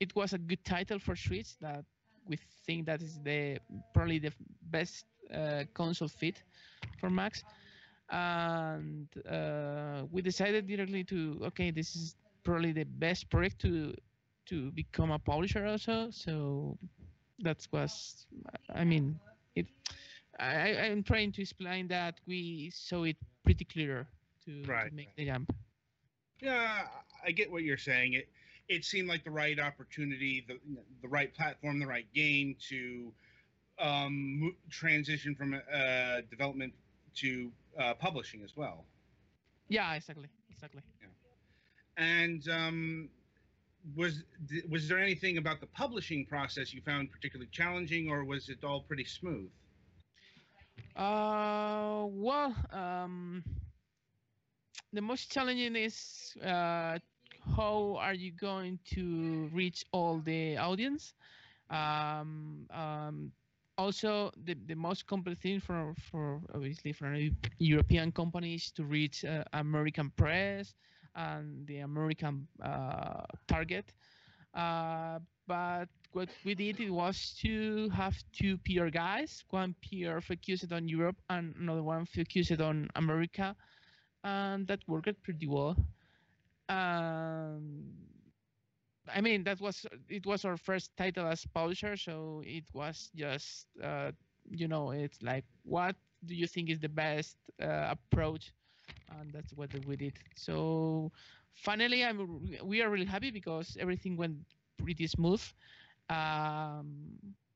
it 0.00 0.14
was 0.16 0.34
a 0.34 0.38
good 0.38 0.64
title 0.64 0.98
for 0.98 1.16
switch 1.16 1.58
that 1.60 1.84
we 2.26 2.36
think 2.66 2.86
that 2.86 3.02
is 3.02 3.20
the 3.22 3.58
probably 3.94 4.18
the 4.18 4.32
best 4.70 5.06
uh, 5.34 5.64
console 5.74 6.08
fit 6.08 6.42
for 6.98 7.10
max. 7.10 7.44
And 8.10 9.08
uh, 9.26 10.04
we 10.10 10.22
decided 10.22 10.66
directly 10.66 11.04
to 11.04 11.40
okay 11.46 11.70
this 11.70 11.96
is 11.96 12.16
probably 12.44 12.72
the 12.72 12.84
best 12.84 13.30
project 13.30 13.60
to 13.62 13.94
to 14.46 14.70
become 14.72 15.10
a 15.12 15.18
publisher 15.18 15.66
also. 15.66 16.10
So 16.10 16.78
that 17.40 17.66
was 17.72 18.26
i 18.74 18.84
mean 18.84 19.18
it 19.54 19.66
i 20.38 20.76
i'm 20.86 21.02
trying 21.02 21.32
to 21.32 21.42
explain 21.42 21.88
that 21.88 22.20
we 22.26 22.70
saw 22.70 23.02
it 23.04 23.16
pretty 23.44 23.64
clear 23.64 24.06
to, 24.44 24.78
to 24.78 24.90
make 24.90 25.14
the 25.16 25.26
jump 25.26 25.52
Yeah, 26.40 26.86
I 27.24 27.32
get 27.32 27.50
what 27.50 27.62
you're 27.62 27.76
saying. 27.78 28.14
It 28.14 28.28
it 28.68 28.84
seemed 28.84 29.08
like 29.08 29.24
the 29.24 29.30
right 29.30 29.58
opportunity, 29.58 30.44
the 30.46 30.58
the 31.02 31.08
right 31.08 31.32
platform, 31.34 31.78
the 31.80 31.86
right 31.86 32.06
game 32.12 32.56
to 32.68 33.12
um, 33.78 34.54
transition 34.70 35.34
from 35.34 35.54
uh, 35.54 36.20
development 36.30 36.72
to 37.16 37.50
uh, 37.78 37.94
publishing 37.94 38.42
as 38.42 38.56
well. 38.56 38.84
yeah 39.68 39.94
exactly 39.94 40.28
exactly 40.50 40.82
Yeah. 41.00 41.08
And 41.96 42.48
um, 42.48 43.08
was 43.94 44.24
was 44.68 44.88
there 44.88 44.98
anything 44.98 45.38
about 45.38 45.60
the 45.60 45.66
publishing 45.66 46.26
process 46.26 46.72
you 46.74 46.80
found 46.80 47.12
particularly 47.12 47.48
challenging, 47.52 48.08
or 48.08 48.24
was 48.24 48.48
it 48.48 48.64
all 48.64 48.80
pretty 48.80 49.04
smooth? 49.04 49.50
Uh, 50.96 52.06
well, 52.08 52.54
um, 52.72 53.44
the 54.92 55.00
most 55.00 55.30
challenging 55.30 55.76
is 55.76 56.34
uh, 56.42 56.98
how 57.54 57.96
are 58.00 58.14
you 58.14 58.32
going 58.32 58.78
to 58.94 59.48
reach 59.52 59.84
all 59.92 60.18
the 60.20 60.56
audience? 60.56 61.14
Um, 61.70 62.66
um, 62.70 63.32
also, 63.78 64.30
the, 64.44 64.56
the 64.66 64.74
most 64.74 65.06
complex 65.06 65.40
thing 65.40 65.60
for, 65.60 65.94
for 66.10 66.40
obviously 66.54 66.92
for 66.92 67.14
European 67.58 68.10
companies 68.10 68.70
to 68.72 68.84
reach 68.84 69.24
uh, 69.24 69.44
American 69.52 70.10
press 70.16 70.74
and 71.16 71.66
the 71.66 71.80
American 71.80 72.48
uh, 72.62 73.24
target. 73.48 73.92
Uh, 74.54 75.20
but 75.46 75.88
what 76.12 76.30
we 76.44 76.54
did 76.54 76.80
it 76.80 76.90
was 76.90 77.34
to 77.42 77.88
have 77.90 78.16
two 78.32 78.58
peer 78.58 78.90
guys, 78.90 79.44
one 79.50 79.74
peer 79.82 80.20
focused 80.20 80.72
on 80.72 80.88
Europe 80.88 81.16
and 81.30 81.54
another 81.56 81.82
one 81.82 82.06
focused 82.06 82.60
on 82.60 82.88
America, 82.96 83.56
and 84.24 84.66
that 84.68 84.80
worked 84.88 85.22
pretty 85.22 85.46
well. 85.46 85.76
Um, 86.68 87.92
I 89.08 89.20
mean, 89.20 89.44
that 89.44 89.60
was 89.60 89.86
it 90.08 90.26
was 90.26 90.44
our 90.44 90.56
first 90.56 90.96
title 90.96 91.26
as 91.26 91.46
publisher, 91.46 91.96
so 91.96 92.42
it 92.44 92.64
was 92.74 93.10
just 93.14 93.66
uh, 93.82 94.12
you 94.50 94.68
know, 94.68 94.90
it's 94.90 95.22
like 95.22 95.44
what 95.64 95.96
do 96.24 96.34
you 96.34 96.46
think 96.46 96.70
is 96.70 96.80
the 96.80 96.88
best 96.88 97.36
uh, 97.62 97.94
approach, 97.94 98.52
and 99.10 99.32
that's 99.32 99.52
what 99.52 99.70
we 99.86 99.96
did. 99.96 100.14
So 100.34 101.12
finally, 101.54 102.04
I'm 102.04 102.40
we 102.62 102.82
are 102.82 102.90
really 102.90 103.06
happy 103.06 103.30
because 103.30 103.76
everything 103.80 104.16
went 104.16 104.36
pretty 104.78 105.06
smooth. 105.06 105.42
Um, 106.08 107.08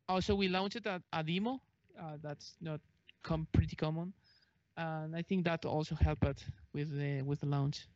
also, 0.08 0.34
we 0.34 0.48
launched 0.48 0.84
a, 0.86 1.02
a 1.12 1.22
demo. 1.22 1.60
Uh, 2.00 2.16
that's 2.22 2.56
not 2.60 2.80
com- 3.22 3.46
pretty 3.52 3.76
common, 3.76 4.12
and 4.76 5.14
I 5.16 5.22
think 5.22 5.44
that 5.44 5.64
also 5.64 5.94
helped 5.94 6.44
with 6.72 6.96
the 6.96 7.22
with 7.22 7.40
the 7.40 7.46
launch. 7.46 7.86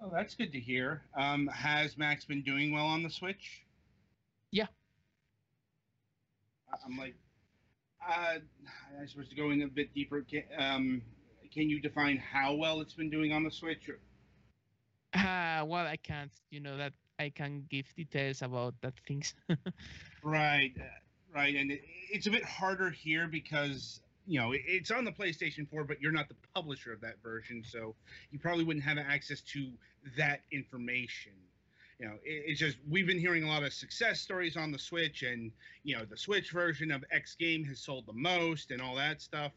Oh, 0.00 0.10
that's 0.12 0.34
good 0.34 0.52
to 0.52 0.60
hear. 0.60 1.02
Um, 1.16 1.46
has 1.48 1.96
Max 1.96 2.24
been 2.24 2.42
doing 2.42 2.72
well 2.72 2.86
on 2.86 3.02
the 3.02 3.10
Switch? 3.10 3.64
Yeah. 4.50 4.66
I'm 6.84 6.96
like, 6.96 7.14
uh, 8.06 8.38
I 9.00 9.06
suppose 9.06 9.28
to 9.28 9.34
go 9.36 9.50
in 9.50 9.62
a 9.62 9.68
bit 9.68 9.94
deeper. 9.94 10.24
Um, 10.58 11.02
can 11.54 11.70
you 11.70 11.80
define 11.80 12.16
how 12.16 12.54
well 12.54 12.80
it's 12.80 12.94
been 12.94 13.10
doing 13.10 13.32
on 13.32 13.44
the 13.44 13.50
Switch? 13.50 13.88
Or, 13.88 13.98
Uh, 15.14 15.64
well, 15.64 15.86
I 15.86 15.96
can't. 15.96 16.32
You 16.50 16.60
know 16.60 16.76
that 16.76 16.92
I 17.20 17.30
can 17.30 17.64
give 17.70 17.86
details 17.94 18.42
about 18.42 18.74
that 18.82 18.94
things. 19.06 19.34
right, 20.24 20.72
uh, 20.78 20.82
right, 21.34 21.54
and 21.54 21.70
it, 21.70 21.82
it's 22.10 22.26
a 22.26 22.30
bit 22.30 22.44
harder 22.44 22.90
here 22.90 23.28
because 23.28 24.00
you 24.26 24.40
know 24.40 24.52
it, 24.52 24.62
it's 24.66 24.90
on 24.90 25.04
the 25.04 25.12
PlayStation 25.12 25.68
4, 25.70 25.84
but 25.84 26.00
you're 26.00 26.12
not 26.12 26.28
the 26.28 26.34
publisher 26.54 26.92
of 26.92 27.00
that 27.02 27.22
version, 27.22 27.62
so 27.64 27.94
you 28.32 28.40
probably 28.40 28.64
wouldn't 28.64 28.84
have 28.84 28.98
access 28.98 29.40
to 29.52 29.70
that 30.18 30.40
information. 30.50 31.32
You 32.00 32.06
know, 32.06 32.14
it, 32.24 32.42
it's 32.46 32.58
just 32.58 32.78
we've 32.90 33.06
been 33.06 33.20
hearing 33.20 33.44
a 33.44 33.48
lot 33.48 33.62
of 33.62 33.72
success 33.72 34.20
stories 34.20 34.56
on 34.56 34.72
the 34.72 34.78
Switch, 34.78 35.22
and 35.22 35.52
you 35.84 35.96
know 35.96 36.04
the 36.04 36.16
Switch 36.16 36.50
version 36.50 36.90
of 36.90 37.04
X 37.12 37.36
game 37.36 37.64
has 37.66 37.78
sold 37.78 38.06
the 38.06 38.12
most, 38.12 38.72
and 38.72 38.82
all 38.82 38.96
that 38.96 39.22
stuff. 39.22 39.52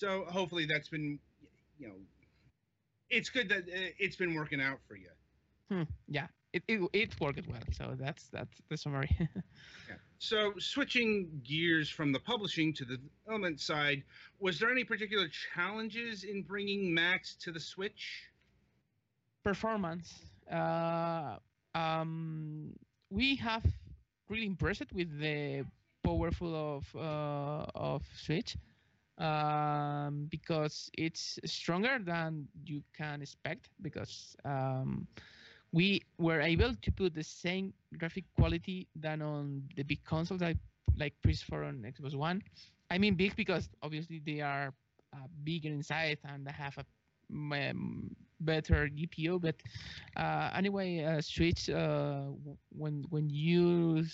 So 0.00 0.24
hopefully 0.30 0.64
that's 0.64 0.88
been, 0.88 1.18
you 1.78 1.88
know, 1.88 1.94
it's 3.10 3.28
good 3.28 3.50
that 3.50 3.64
uh, 3.64 3.92
it's 3.98 4.16
been 4.16 4.32
working 4.34 4.58
out 4.58 4.78
for 4.88 4.96
you. 4.96 5.10
Hmm, 5.70 5.82
yeah, 6.08 6.28
it, 6.54 6.62
it 6.68 6.80
it 6.94 7.20
worked 7.20 7.46
well. 7.46 7.60
So 7.72 7.94
that's 7.98 8.28
that's 8.28 8.62
the 8.70 8.78
summary. 8.78 9.10
Yeah. 9.88 9.96
So 10.18 10.54
switching 10.58 11.42
gears 11.42 11.90
from 11.90 12.12
the 12.12 12.18
publishing 12.20 12.72
to 12.74 12.84
the 12.84 12.96
development 12.96 13.60
side, 13.60 14.04
was 14.38 14.58
there 14.58 14.70
any 14.70 14.84
particular 14.84 15.28
challenges 15.28 16.24
in 16.24 16.44
bringing 16.44 16.94
Max 16.94 17.34
to 17.42 17.52
the 17.52 17.60
Switch? 17.60 18.30
Performance. 19.44 20.14
Uh, 20.50 21.36
um, 21.74 22.72
we 23.10 23.36
have 23.36 23.64
really 24.30 24.46
impressed 24.46 24.92
with 24.94 25.18
the 25.18 25.64
powerful 26.04 26.54
of 26.54 26.96
uh, 26.96 27.66
of 27.74 28.02
Switch 28.16 28.56
um, 29.20 30.26
because 30.30 30.90
it's 30.98 31.38
stronger 31.46 31.98
than 32.02 32.48
you 32.66 32.82
can 32.96 33.22
expect 33.22 33.70
because 33.82 34.36
um, 34.44 35.06
we 35.72 36.02
were 36.18 36.40
able 36.40 36.74
to 36.82 36.92
put 36.92 37.14
the 37.14 37.22
same 37.24 37.74
graphic 37.98 38.24
quality 38.36 38.88
than 38.96 39.22
on 39.22 39.62
the 39.76 39.82
big 39.84 40.04
consoles 40.04 40.40
like 40.42 40.58
like 40.96 41.14
PS4 41.22 41.68
and 41.68 41.84
Xbox 41.84 42.14
One. 42.16 42.42
I 42.90 42.98
mean 42.98 43.14
big 43.14 43.36
because 43.36 43.70
obviously 43.82 44.20
they 44.24 44.40
are 44.40 44.74
uh, 45.14 45.26
bigger 45.44 45.68
in 45.70 45.82
size 45.82 46.18
and 46.24 46.46
they 46.46 46.52
have 46.52 46.78
a 46.78 46.84
um, 47.30 48.14
better 48.40 48.88
GPU. 48.88 49.38
But 49.40 49.56
uh, 50.16 50.50
anyway, 50.54 51.04
uh, 51.04 51.20
Switch 51.22 51.70
uh, 51.70 52.24
when 52.70 53.04
when 53.10 53.28
you 53.30 54.04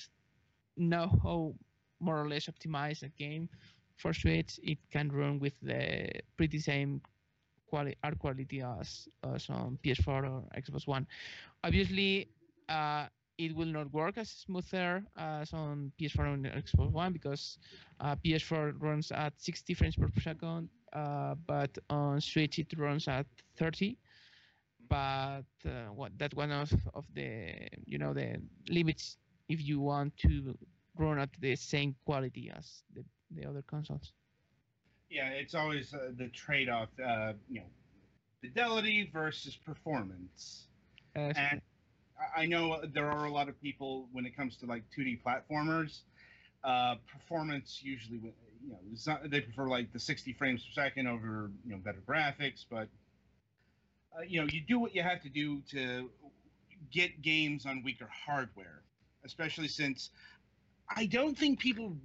know 0.76 1.08
how 1.22 1.54
more 2.00 2.20
or 2.20 2.28
less 2.28 2.46
optimize 2.46 3.02
a 3.02 3.08
game 3.08 3.48
for 3.96 4.12
Switch, 4.12 4.60
it 4.62 4.78
can 4.90 5.10
run 5.10 5.38
with 5.38 5.54
the 5.62 6.08
pretty 6.36 6.58
same 6.58 7.00
quality 7.68 7.96
art 8.02 8.18
quality 8.18 8.62
as 8.62 9.08
on 9.50 9.78
PS4 9.84 10.24
or 10.24 10.44
Xbox 10.56 10.86
One. 10.86 11.06
Obviously, 11.64 12.28
uh, 12.68 13.06
it 13.38 13.54
will 13.54 13.66
not 13.66 13.92
work 13.92 14.16
as 14.18 14.30
smoother 14.30 15.04
as 15.16 15.52
on 15.52 15.92
PS4 16.00 16.34
and 16.34 16.46
Xbox 16.46 16.90
One 16.90 17.12
because 17.12 17.58
uh, 18.00 18.16
PS4 18.16 18.72
runs 18.80 19.10
at 19.12 19.32
60 19.40 19.74
frames 19.74 19.96
per 19.96 20.08
second, 20.20 20.68
uh, 20.92 21.34
but 21.46 21.76
on 21.90 22.20
Switch 22.20 22.58
it 22.58 22.72
runs 22.78 23.08
at 23.08 23.26
30. 23.58 23.98
But 24.88 25.44
uh, 25.64 25.90
what 25.94 26.16
that 26.18 26.34
one 26.34 26.52
of 26.52 26.72
of 26.94 27.04
the 27.14 27.68
you 27.86 27.98
know 27.98 28.14
the 28.14 28.36
limits 28.68 29.16
if 29.48 29.60
you 29.62 29.80
want 29.80 30.16
to 30.18 30.56
run 30.96 31.18
at 31.18 31.30
the 31.40 31.56
same 31.56 31.94
quality 32.04 32.50
as 32.56 32.82
the, 32.94 33.04
the 33.30 33.44
other 33.46 33.62
consoles. 33.62 34.12
Yeah, 35.10 35.28
it's 35.30 35.54
always 35.54 35.94
uh, 35.94 36.10
the 36.16 36.28
trade-off. 36.28 36.88
Uh, 37.02 37.34
you 37.48 37.60
know, 37.60 37.66
fidelity 38.40 39.08
versus 39.12 39.56
performance. 39.56 40.66
Uh, 41.14 41.32
And 41.36 41.60
I- 42.34 42.40
know 42.46 42.84
there 42.86 43.10
are 43.10 43.24
a 43.26 43.30
lot 43.30 43.48
of 43.48 43.60
people 43.60 44.08
when 44.12 44.26
it 44.26 44.36
comes 44.36 44.56
to 44.58 44.66
like 44.66 44.82
2D 44.90 45.20
platformers. 45.24 46.00
Uh, 46.64 46.96
performance 47.06 47.80
usually, 47.82 48.18
you 48.18 48.72
know, 48.72 48.78
not, 49.06 49.30
they 49.30 49.40
prefer 49.40 49.68
like 49.68 49.92
the 49.92 50.00
60 50.00 50.32
frames 50.32 50.64
per 50.64 50.72
second 50.72 51.06
over 51.06 51.50
you 51.64 51.72
know 51.72 51.78
better 51.78 52.02
graphics. 52.06 52.64
But 52.68 52.88
uh, 54.16 54.22
you 54.22 54.40
know, 54.40 54.48
you 54.50 54.60
do 54.60 54.78
what 54.78 54.94
you 54.94 55.02
have 55.02 55.22
to 55.22 55.28
do 55.28 55.60
to 55.70 56.10
get 56.90 57.22
games 57.22 57.66
on 57.66 57.82
weaker 57.82 58.08
hardware, 58.26 58.82
especially 59.24 59.68
since 59.68 60.10
I 60.94 61.06
don't 61.06 61.36
think 61.36 61.58
people 61.58 61.96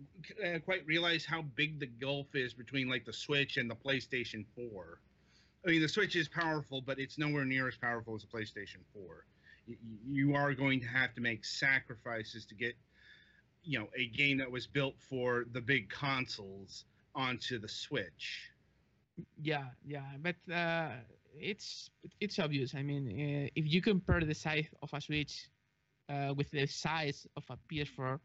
uh, 0.43 0.59
quite 0.59 0.85
realize 0.85 1.25
how 1.25 1.41
big 1.41 1.79
the 1.79 1.87
gulf 1.87 2.35
is 2.35 2.53
between 2.53 2.89
like 2.89 3.05
the 3.05 3.13
Switch 3.13 3.57
and 3.57 3.69
the 3.69 3.75
PlayStation 3.75 4.45
4. 4.55 5.01
I 5.65 5.69
mean, 5.69 5.81
the 5.81 5.87
Switch 5.89 6.15
is 6.15 6.27
powerful, 6.27 6.81
but 6.81 6.99
it's 6.99 7.17
nowhere 7.17 7.45
near 7.45 7.67
as 7.67 7.77
powerful 7.77 8.15
as 8.15 8.21
the 8.23 8.27
PlayStation 8.27 8.83
4. 8.93 9.25
Y- 9.67 9.75
You 10.07 10.35
are 10.35 10.53
going 10.53 10.79
to 10.81 10.87
have 10.87 11.13
to 11.15 11.21
make 11.21 11.45
sacrifices 11.45 12.45
to 12.47 12.55
get, 12.55 12.75
you 13.63 13.79
know, 13.79 13.89
a 13.95 14.07
game 14.07 14.37
that 14.37 14.51
was 14.51 14.67
built 14.67 14.99
for 14.99 15.45
the 15.51 15.61
big 15.61 15.89
consoles 15.89 16.85
onto 17.15 17.59
the 17.59 17.67
Switch. 17.69 18.51
Yeah, 19.41 19.69
yeah, 19.85 20.17
but 20.19 20.35
uh, 20.51 20.91
it's 21.33 21.89
it's 22.19 22.39
obvious. 22.39 22.73
I 22.75 22.83
mean, 22.83 23.07
uh, 23.07 23.49
if 23.55 23.71
you 23.71 23.81
compare 23.81 24.21
the 24.21 24.33
size 24.33 24.67
of 24.81 24.93
a 24.93 25.01
Switch 25.01 25.49
uh, 26.09 26.33
with 26.35 26.49
the 26.51 26.65
size 26.67 27.27
of 27.35 27.43
a 27.49 27.57
PS4, 27.67 28.19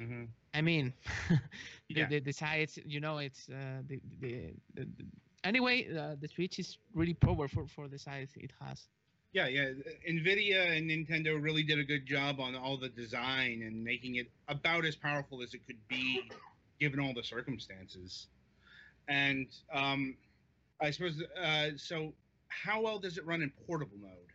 Mm-hmm. 0.00 0.24
I 0.54 0.62
mean, 0.62 0.92
the, 1.90 2.04
Yeah. 2.04 2.06
the 2.06 2.20
the 2.20 2.32
size, 2.32 2.78
you 2.84 3.00
know, 3.00 3.18
it's 3.18 3.48
uh, 3.48 3.82
the, 3.86 4.00
the, 4.20 4.54
the, 4.74 4.84
the 4.84 5.04
anyway, 5.44 5.86
uh, 5.94 6.16
the 6.18 6.28
Switch 6.28 6.58
is 6.58 6.78
really 6.94 7.14
powerful 7.14 7.66
for 7.66 7.88
the 7.88 7.98
size 7.98 8.32
it 8.36 8.52
has. 8.60 8.88
Yeah, 9.32 9.46
yeah. 9.48 9.70
Nvidia 10.08 10.76
and 10.76 10.90
Nintendo 10.90 11.40
really 11.42 11.62
did 11.62 11.78
a 11.78 11.84
good 11.84 12.06
job 12.06 12.40
on 12.40 12.54
all 12.54 12.76
the 12.76 12.88
design 12.88 13.62
and 13.62 13.82
making 13.84 14.16
it 14.16 14.30
about 14.48 14.84
as 14.84 14.96
powerful 14.96 15.42
as 15.42 15.54
it 15.54 15.66
could 15.66 15.86
be, 15.88 16.32
given 16.78 17.00
all 17.00 17.12
the 17.14 17.22
circumstances. 17.22 18.28
And 19.08 19.46
um, 19.72 20.16
I 20.80 20.90
suppose 20.90 21.22
uh, 21.40 21.70
so. 21.76 22.14
How 22.48 22.80
well 22.82 22.98
does 22.98 23.16
it 23.18 23.26
run 23.26 23.42
in 23.42 23.50
portable 23.66 23.96
mode? 23.98 24.32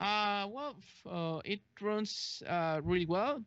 Uh, 0.00 0.46
well, 0.50 0.76
uh, 1.06 1.40
it 1.44 1.60
runs 1.80 2.42
uh, 2.46 2.80
really 2.84 3.06
well 3.06 3.42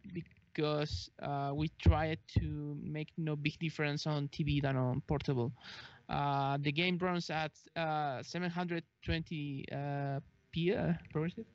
because 0.57 1.11
uh, 1.23 1.53
we 1.55 1.71
tried 1.81 2.19
to 2.39 2.77
make 2.83 3.13
no 3.17 3.37
big 3.37 3.59
difference 3.59 4.07
on 4.07 4.29
TV 4.29 4.61
than 4.61 4.77
on 4.77 5.01
portable. 5.07 5.53
Uh, 6.09 6.57
the 6.61 6.71
game 6.73 6.97
runs 6.99 7.29
at 7.31 7.53
uh, 7.77 8.23
720 8.23 9.65
uh, 9.73 10.19
p. 10.51 10.73
Uh, 10.75 10.93
progressive. 11.11 11.45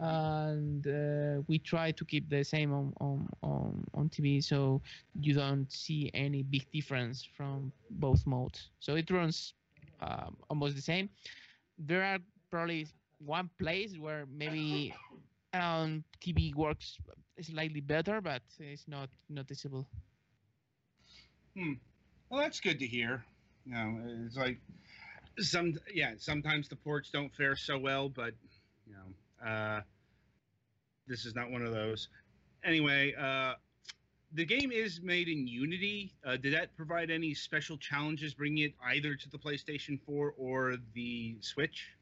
and 0.00 0.86
uh, 0.86 1.42
we 1.48 1.58
try 1.58 1.92
to 1.92 2.04
keep 2.04 2.28
the 2.30 2.44
same 2.44 2.72
on, 2.72 2.92
on 3.00 3.28
on 3.42 3.84
on 3.94 4.10
TV, 4.10 4.40
so 4.42 4.82
you 5.20 5.34
don't 5.34 5.70
see 5.72 6.10
any 6.14 6.42
big 6.42 6.66
difference 6.72 7.24
from 7.36 7.72
both 7.90 8.26
modes. 8.26 8.70
So 8.80 8.96
it 8.96 9.10
runs 9.10 9.54
um, 10.00 10.36
almost 10.50 10.76
the 10.76 10.82
same. 10.82 11.10
There 11.78 12.02
are 12.04 12.18
probably 12.50 12.86
one 13.18 13.50
place 13.58 13.98
where 13.98 14.26
maybe 14.26 14.94
TV 16.20 16.54
works 16.54 16.98
slightly 17.40 17.80
better, 17.80 18.20
but 18.20 18.42
it's 18.58 18.88
not 18.88 19.08
noticeable. 19.28 19.86
Hmm. 21.56 21.74
Well, 22.28 22.40
that's 22.40 22.60
good 22.60 22.78
to 22.80 22.86
hear. 22.86 23.24
You 23.64 23.74
know, 23.74 24.00
it's 24.26 24.36
like 24.36 24.58
some 25.38 25.74
yeah. 25.92 26.12
Sometimes 26.18 26.68
the 26.68 26.76
ports 26.76 27.10
don't 27.10 27.34
fare 27.34 27.56
so 27.56 27.78
well, 27.78 28.08
but 28.08 28.34
you 28.86 28.94
know, 28.94 29.48
uh, 29.48 29.80
this 31.06 31.24
is 31.24 31.34
not 31.34 31.50
one 31.50 31.62
of 31.62 31.72
those. 31.72 32.08
Anyway, 32.64 33.14
uh, 33.18 33.54
the 34.32 34.44
game 34.44 34.72
is 34.72 35.00
made 35.02 35.28
in 35.28 35.46
Unity. 35.46 36.12
Uh, 36.24 36.36
did 36.36 36.54
that 36.54 36.76
provide 36.76 37.10
any 37.10 37.32
special 37.34 37.76
challenges 37.78 38.34
bringing 38.34 38.64
it 38.64 38.74
either 38.84 39.14
to 39.14 39.28
the 39.30 39.38
PlayStation 39.38 40.00
4 40.04 40.34
or 40.36 40.74
the 40.94 41.36
Switch? 41.40 41.95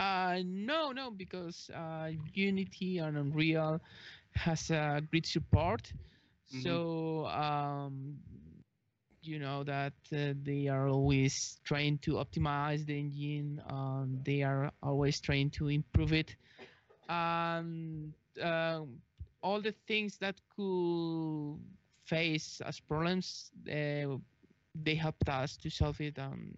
Uh, 0.00 0.42
no, 0.46 0.92
no, 0.92 1.10
because 1.12 1.70
uh, 1.74 2.12
Unity 2.34 2.98
and 2.98 3.18
Unreal 3.18 3.80
has 4.34 4.70
a 4.70 5.02
great 5.10 5.26
support. 5.26 5.92
Mhm. 6.52 6.82
So, 6.82 7.26
um, 7.28 8.18
you 9.22 9.38
know 9.38 9.64
that 9.64 9.94
uh, 10.12 10.34
they 10.42 10.68
are 10.68 10.88
always 10.88 11.60
trying 11.64 11.98
to 11.98 12.14
optimize 12.14 12.86
the 12.86 12.98
engine. 12.98 13.62
Um, 13.70 14.20
they 14.24 14.42
are 14.42 14.72
always 14.82 15.20
trying 15.20 15.50
to 15.52 15.68
improve 15.68 16.12
it. 16.12 16.36
And 17.08 18.14
um, 18.42 19.02
all 19.42 19.60
the 19.62 19.72
things 19.86 20.18
that 20.18 20.40
could 20.56 21.58
face 22.04 22.60
as 22.64 22.80
problems, 22.80 23.52
uh, 23.68 24.16
they 24.74 24.94
helped 24.96 25.28
us 25.28 25.56
to 25.58 25.70
solve 25.70 26.00
it. 26.00 26.18
Um, 26.18 26.54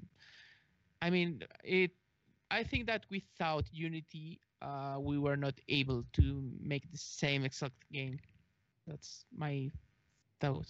I 1.03 1.11
mean, 1.11 1.43
it 1.65 1.93
I 2.53 2.63
think 2.63 2.87
that 2.87 3.07
without 3.11 3.65
Unity, 3.73 4.39
uh, 4.61 4.99
we 5.01 5.19
were 5.19 5.37
not 5.37 5.55
able 5.69 6.05
to 6.13 6.51
make 6.61 6.91
the 6.93 6.99
same 6.99 7.45
exact 7.45 7.75
game. 7.91 8.19
That's 8.87 9.25
my 9.35 9.71
thought. 10.39 10.69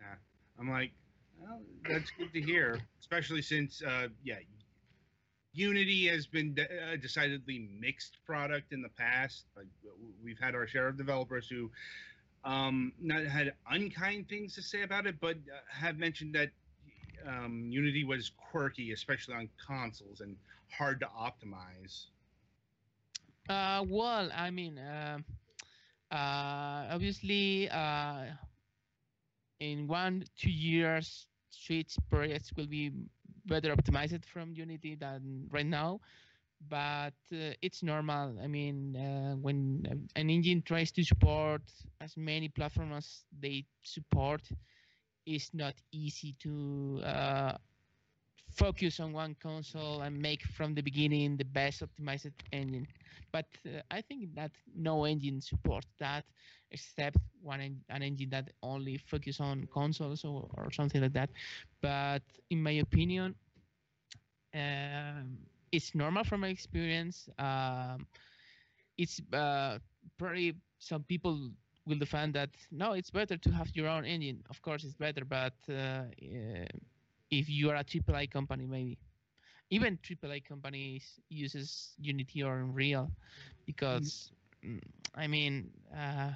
Yeah, 0.00 0.14
I'm 0.58 0.70
like, 0.70 0.92
well, 1.38 1.60
that's 1.86 2.10
good 2.16 2.32
to 2.32 2.40
hear, 2.40 2.78
especially 3.00 3.42
since, 3.42 3.82
uh, 3.82 4.08
yeah, 4.24 4.36
Unity 5.52 6.08
has 6.08 6.26
been 6.26 6.56
a 6.90 6.96
decidedly 6.96 7.68
mixed 7.78 8.16
product 8.24 8.72
in 8.72 8.80
the 8.80 8.88
past. 8.88 9.44
Like 9.54 9.66
we've 10.24 10.38
had 10.40 10.54
our 10.54 10.66
share 10.66 10.88
of 10.88 10.96
developers 10.96 11.46
who 11.46 11.70
um, 12.44 12.92
not 12.98 13.26
had 13.26 13.52
unkind 13.70 14.30
things 14.30 14.54
to 14.54 14.62
say 14.62 14.82
about 14.82 15.06
it, 15.06 15.20
but 15.20 15.36
uh, 15.36 15.60
have 15.68 15.98
mentioned 15.98 16.34
that 16.34 16.48
um, 17.28 17.66
Unity 17.68 18.04
was 18.04 18.32
quirky, 18.50 18.92
especially 18.92 19.34
on 19.34 19.50
consoles, 19.66 20.22
and 20.22 20.36
hard 20.72 21.00
to 21.00 21.06
optimize. 21.06 22.06
Uh, 23.48 23.84
well, 23.88 24.30
I 24.34 24.50
mean, 24.50 24.78
uh, 24.78 25.18
uh, 26.10 26.86
obviously, 26.90 27.68
uh, 27.70 28.26
in 29.60 29.86
one 29.86 30.24
two 30.36 30.50
years, 30.50 31.26
Switch 31.50 31.96
projects 32.10 32.52
will 32.56 32.66
be 32.66 32.90
better 33.46 33.74
optimized 33.74 34.24
from 34.24 34.52
Unity 34.52 34.94
than 34.94 35.46
right 35.50 35.66
now. 35.66 36.00
But 36.68 37.14
uh, 37.32 37.54
it's 37.62 37.82
normal. 37.82 38.38
I 38.42 38.46
mean, 38.46 38.96
uh, 38.96 39.34
when 39.36 40.08
an 40.16 40.30
engine 40.30 40.62
tries 40.62 40.92
to 40.92 41.04
support 41.04 41.62
as 42.00 42.16
many 42.16 42.48
platforms 42.48 42.94
as 42.96 43.24
they 43.40 43.64
support, 43.82 44.42
it's 45.26 45.52
not 45.54 45.74
easy 45.92 46.34
to 46.40 47.00
focus 48.50 49.00
on 49.00 49.12
one 49.12 49.34
console 49.42 50.02
and 50.02 50.20
make 50.20 50.42
from 50.44 50.74
the 50.74 50.82
beginning 50.82 51.36
the 51.36 51.44
best 51.44 51.82
optimized 51.82 52.32
engine. 52.52 52.86
But 53.32 53.46
uh, 53.66 53.80
I 53.90 54.00
think 54.02 54.34
that 54.34 54.52
no 54.74 55.04
engine 55.06 55.40
supports 55.40 55.88
that 55.98 56.24
except 56.70 57.16
one 57.42 57.60
en- 57.60 57.80
an 57.88 58.02
engine 58.02 58.30
that 58.30 58.50
only 58.62 58.96
focus 58.98 59.40
on 59.40 59.66
consoles 59.72 60.24
or, 60.24 60.48
or 60.56 60.70
something 60.70 61.00
like 61.02 61.12
that. 61.14 61.30
But 61.80 62.22
in 62.50 62.62
my 62.62 62.72
opinion, 62.72 63.34
um, 64.54 65.38
it's 65.72 65.94
normal 65.94 66.24
from 66.24 66.40
my 66.40 66.48
experience. 66.48 67.28
Um, 67.38 68.06
it's 68.96 69.20
uh, 69.32 69.78
probably 70.18 70.54
some 70.78 71.02
people 71.04 71.50
will 71.86 71.98
defend 71.98 72.34
that 72.34 72.50
no, 72.70 72.92
it's 72.92 73.10
better 73.10 73.36
to 73.36 73.50
have 73.50 73.70
your 73.74 73.88
own 73.88 74.04
engine. 74.04 74.42
Of 74.50 74.62
course, 74.62 74.84
it's 74.84 74.94
better, 74.96 75.24
but 75.24 75.54
uh, 75.70 76.04
if 77.32 77.50
you 77.50 77.70
are 77.70 77.76
a 77.76 77.84
AAA 77.84 78.28
company, 78.28 78.66
maybe 78.66 78.98
even 79.70 79.98
AAA 80.02 80.40
companies 80.40 81.20
uses 81.28 81.94
Unity 81.98 82.42
or 82.42 82.58
Unreal 82.58 83.12
because 83.66 84.32
mm, 84.64 84.80
I 85.14 85.28
mean 85.28 85.70
uh, 85.94 86.32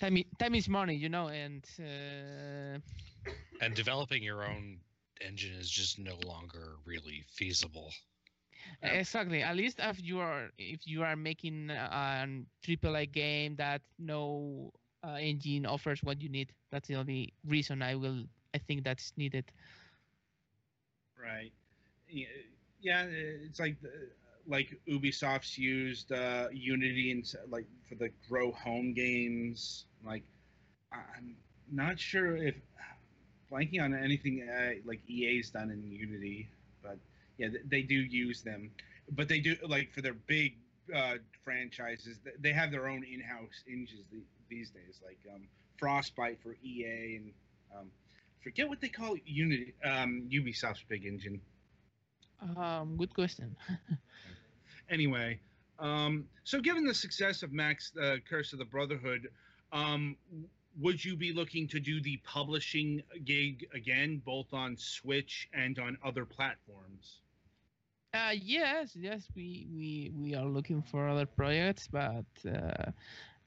time 0.00 0.18
time 0.38 0.54
is 0.54 0.68
money, 0.68 0.94
you 0.96 1.08
know, 1.08 1.28
and 1.28 1.64
uh, 1.80 2.78
And 3.60 3.74
developing 3.74 4.22
your 4.22 4.44
own 4.44 4.82
engine 5.20 5.54
is 5.54 5.70
just 5.70 5.98
no 5.98 6.16
longer 6.16 6.78
really 6.84 7.24
feasible. 7.28 7.92
exactly. 8.82 9.42
At 9.42 9.56
least 9.56 9.80
if 9.80 10.02
you 10.02 10.20
are 10.20 10.50
if 10.58 10.86
you 10.86 11.02
are 11.02 11.16
making 11.16 11.70
a 11.70 12.26
AAA 12.62 13.06
game 13.06 13.56
that 13.56 13.82
no 13.98 14.72
uh, 15.04 15.16
engine 15.20 15.66
offers 15.66 16.02
what 16.02 16.20
you 16.20 16.28
need, 16.28 16.52
that's 16.70 16.88
the 16.88 16.96
only 16.96 17.34
reason 17.46 17.82
I 17.82 17.94
will 17.96 18.24
I 18.56 18.58
think 18.66 18.84
that's 18.84 19.12
needed. 19.18 19.44
Right. 21.22 21.52
Yeah, 22.80 23.04
it's 23.04 23.60
like 23.60 23.76
the, 23.82 23.90
like 24.46 24.78
Ubisoft's 24.88 25.58
used 25.58 26.10
uh, 26.10 26.48
Unity 26.52 27.12
and 27.12 27.24
like 27.50 27.66
for 27.88 27.96
the 27.96 28.10
Grow 28.28 28.52
Home 28.52 28.94
games. 28.94 29.84
Like 30.04 30.24
I'm 30.92 31.36
not 31.70 31.98
sure 31.98 32.36
if 32.36 32.54
blanking 33.52 33.82
on 33.82 33.94
anything 33.94 34.48
uh, 34.48 34.80
like 34.86 35.00
EA's 35.06 35.50
done 35.50 35.70
in 35.70 35.82
Unity, 35.90 36.48
but 36.82 36.98
yeah, 37.36 37.48
they 37.68 37.82
do 37.82 37.94
use 37.96 38.42
them. 38.42 38.70
But 39.10 39.28
they 39.28 39.40
do 39.40 39.54
like 39.68 39.92
for 39.92 40.00
their 40.00 40.14
big 40.14 40.54
uh, 40.94 41.16
franchises, 41.44 42.18
they 42.40 42.52
have 42.52 42.70
their 42.70 42.88
own 42.88 43.04
in-house 43.04 43.64
engines 43.68 44.06
these 44.48 44.70
days, 44.70 45.00
like 45.04 45.18
um, 45.34 45.42
Frostbite 45.78 46.38
for 46.42 46.56
EA 46.64 47.16
and 47.16 47.32
um, 47.76 47.90
forget 48.46 48.68
what 48.68 48.80
they 48.80 48.88
call 48.88 49.16
Unity, 49.24 49.74
um, 49.84 50.22
Ubisoft's 50.30 50.84
big 50.88 51.04
engine. 51.04 51.40
Um, 52.56 52.96
good 52.96 53.12
question. 53.12 53.56
Anyway, 54.88 55.40
um, 55.80 56.26
so 56.44 56.60
given 56.60 56.84
the 56.84 56.94
success 56.94 57.42
of 57.42 57.52
Max 57.52 57.90
uh, 58.00 58.18
Curse 58.30 58.52
of 58.52 58.60
the 58.60 58.64
Brotherhood, 58.64 59.26
um, 59.72 60.14
would 60.78 61.04
you 61.04 61.16
be 61.16 61.32
looking 61.32 61.66
to 61.66 61.80
do 61.80 62.00
the 62.00 62.18
publishing 62.18 63.02
gig 63.24 63.66
again, 63.74 64.22
both 64.24 64.54
on 64.54 64.76
Switch 64.76 65.48
and 65.52 65.76
on 65.80 65.98
other 66.04 66.24
platforms? 66.24 67.18
Uh, 68.14 68.30
yes, 68.40 68.92
yes, 68.94 69.26
we, 69.34 69.66
we 69.74 70.12
we 70.16 70.36
are 70.36 70.46
looking 70.46 70.82
for 70.82 71.08
other 71.08 71.26
projects, 71.26 71.88
but 71.90 72.26
uh, 72.48 72.92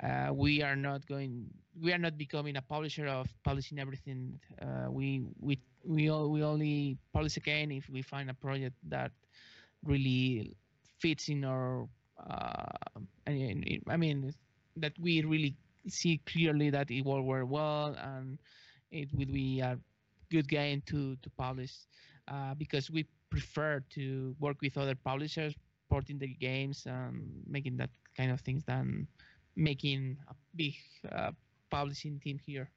uh, 0.03 0.31
we 0.33 0.61
are 0.61 0.75
not 0.75 1.05
going. 1.07 1.45
We 1.81 1.93
are 1.93 1.97
not 1.97 2.17
becoming 2.17 2.57
a 2.57 2.61
publisher 2.61 3.07
of 3.07 3.27
publishing 3.43 3.79
everything. 3.79 4.39
Uh, 4.61 4.91
we 4.91 5.23
we 5.39 5.59
we 5.83 6.09
all, 6.09 6.29
we 6.29 6.43
only 6.43 6.97
publish 7.13 7.37
again 7.37 7.71
if 7.71 7.89
we 7.89 8.01
find 8.01 8.29
a 8.29 8.33
project 8.33 8.75
that 8.89 9.11
really 9.83 10.55
fits 10.99 11.29
in 11.29 11.43
our. 11.43 11.87
Uh, 12.19 12.99
I 13.27 13.97
mean, 13.97 14.33
that 14.77 14.93
we 14.99 15.21
really 15.21 15.55
see 15.87 16.19
clearly 16.25 16.69
that 16.69 16.91
it 16.91 17.05
will 17.05 17.21
work 17.21 17.49
well 17.49 17.95
and 17.97 18.37
it 18.91 19.07
will 19.13 19.31
be 19.31 19.59
a 19.61 19.77
good 20.29 20.47
game 20.47 20.81
to 20.87 21.15
to 21.17 21.29
publish 21.31 21.73
uh, 22.27 22.53
because 22.55 22.89
we 22.91 23.05
prefer 23.29 23.83
to 23.91 24.35
work 24.39 24.57
with 24.61 24.77
other 24.77 24.95
publishers, 24.95 25.53
porting 25.89 26.17
the 26.19 26.27
games, 26.27 26.85
and 26.85 27.43
making 27.47 27.77
that 27.77 27.89
kind 28.17 28.31
of 28.31 28.41
things 28.41 28.63
than 28.65 29.07
making 29.59 30.17
a 30.29 30.35
big 30.55 30.75
uh, 31.11 31.31
publishing 31.69 32.19
team 32.19 32.39
here. 32.45 32.71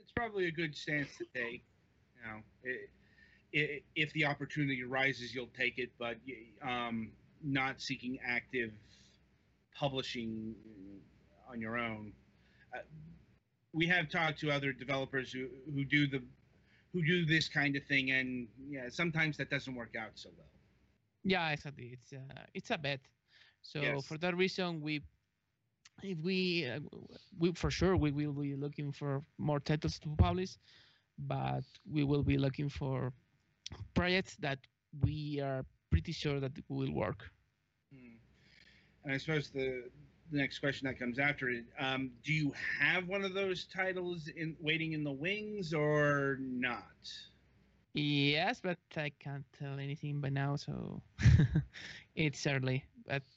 It's 0.00 0.12
probably 0.12 0.46
a 0.46 0.52
good 0.52 0.76
stance 0.76 1.16
to 1.18 1.24
take. 1.34 1.64
You 2.16 2.22
know, 2.28 2.42
i 2.66 2.70
i 3.58 3.82
if 3.94 4.12
the 4.14 4.24
opportunity 4.26 4.82
arises, 4.82 5.34
you'll 5.34 5.54
take 5.56 5.78
it, 5.78 5.90
but 5.98 6.16
um, 6.62 7.12
not 7.42 7.80
seeking 7.80 8.18
active 8.26 8.72
publishing 9.74 10.54
on 11.50 11.60
your 11.60 11.76
own. 11.78 12.12
Uh, 12.74 12.80
we 13.72 13.86
have 13.86 14.08
talked 14.08 14.38
to 14.40 14.50
other 14.50 14.72
developers 14.72 15.32
who, 15.32 15.48
who 15.74 15.84
do 15.84 16.06
the 16.06 16.22
who 16.92 17.02
do 17.04 17.24
this 17.26 17.48
kind 17.48 17.76
of 17.76 17.84
thing, 17.86 18.10
and 18.12 18.48
yeah, 18.68 18.88
sometimes 18.88 19.36
that 19.38 19.50
doesn't 19.50 19.74
work 19.74 19.94
out 19.96 20.12
so 20.14 20.30
well. 20.36 20.48
Yeah, 21.24 21.50
exactly. 21.50 21.90
It's 21.92 22.12
uh, 22.12 22.44
it's 22.54 22.70
a 22.70 22.78
bet. 22.78 23.00
So 23.62 23.80
Yes. 23.80 24.02
for 24.02 24.18
that 24.18 24.36
reason, 24.36 24.80
we 24.80 25.02
if 26.02 26.18
we 26.18 26.66
uh, 26.68 26.80
we 27.38 27.52
for 27.52 27.70
sure 27.70 27.96
we 27.96 28.10
will 28.10 28.32
be 28.32 28.54
looking 28.54 28.92
for 28.92 29.22
more 29.38 29.60
titles 29.60 29.98
to 30.00 30.08
publish, 30.16 30.56
but 31.18 31.64
we 31.90 32.04
will 32.04 32.22
be 32.22 32.38
looking 32.38 32.68
for 32.68 33.12
projects 33.94 34.36
that 34.36 34.58
we 35.02 35.40
are 35.40 35.64
pretty 35.90 36.12
sure 36.12 36.40
that 36.40 36.52
will 36.68 36.92
work. 36.92 37.30
Hmm. 37.92 38.16
And 39.04 39.12
I 39.14 39.18
suppose 39.18 39.50
the 39.50 39.84
the 40.30 40.38
next 40.38 40.58
question 40.58 40.86
that 40.86 40.98
comes 40.98 41.18
after 41.18 41.48
it: 41.50 41.64
um, 41.78 42.10
Do 42.24 42.32
you 42.32 42.52
have 42.80 43.06
one 43.08 43.24
of 43.24 43.34
those 43.34 43.66
titles 43.66 44.28
in 44.28 44.56
waiting 44.60 44.92
in 44.92 45.04
the 45.04 45.12
wings 45.12 45.72
or 45.72 46.38
not? 46.40 46.84
Yes, 47.94 48.60
but 48.60 48.78
I 48.96 49.10
can't 49.18 49.44
tell 49.52 49.78
anything 49.78 50.20
by 50.20 50.30
now, 50.30 50.56
so 50.56 51.02
it's 52.14 52.46
early. 52.46 52.84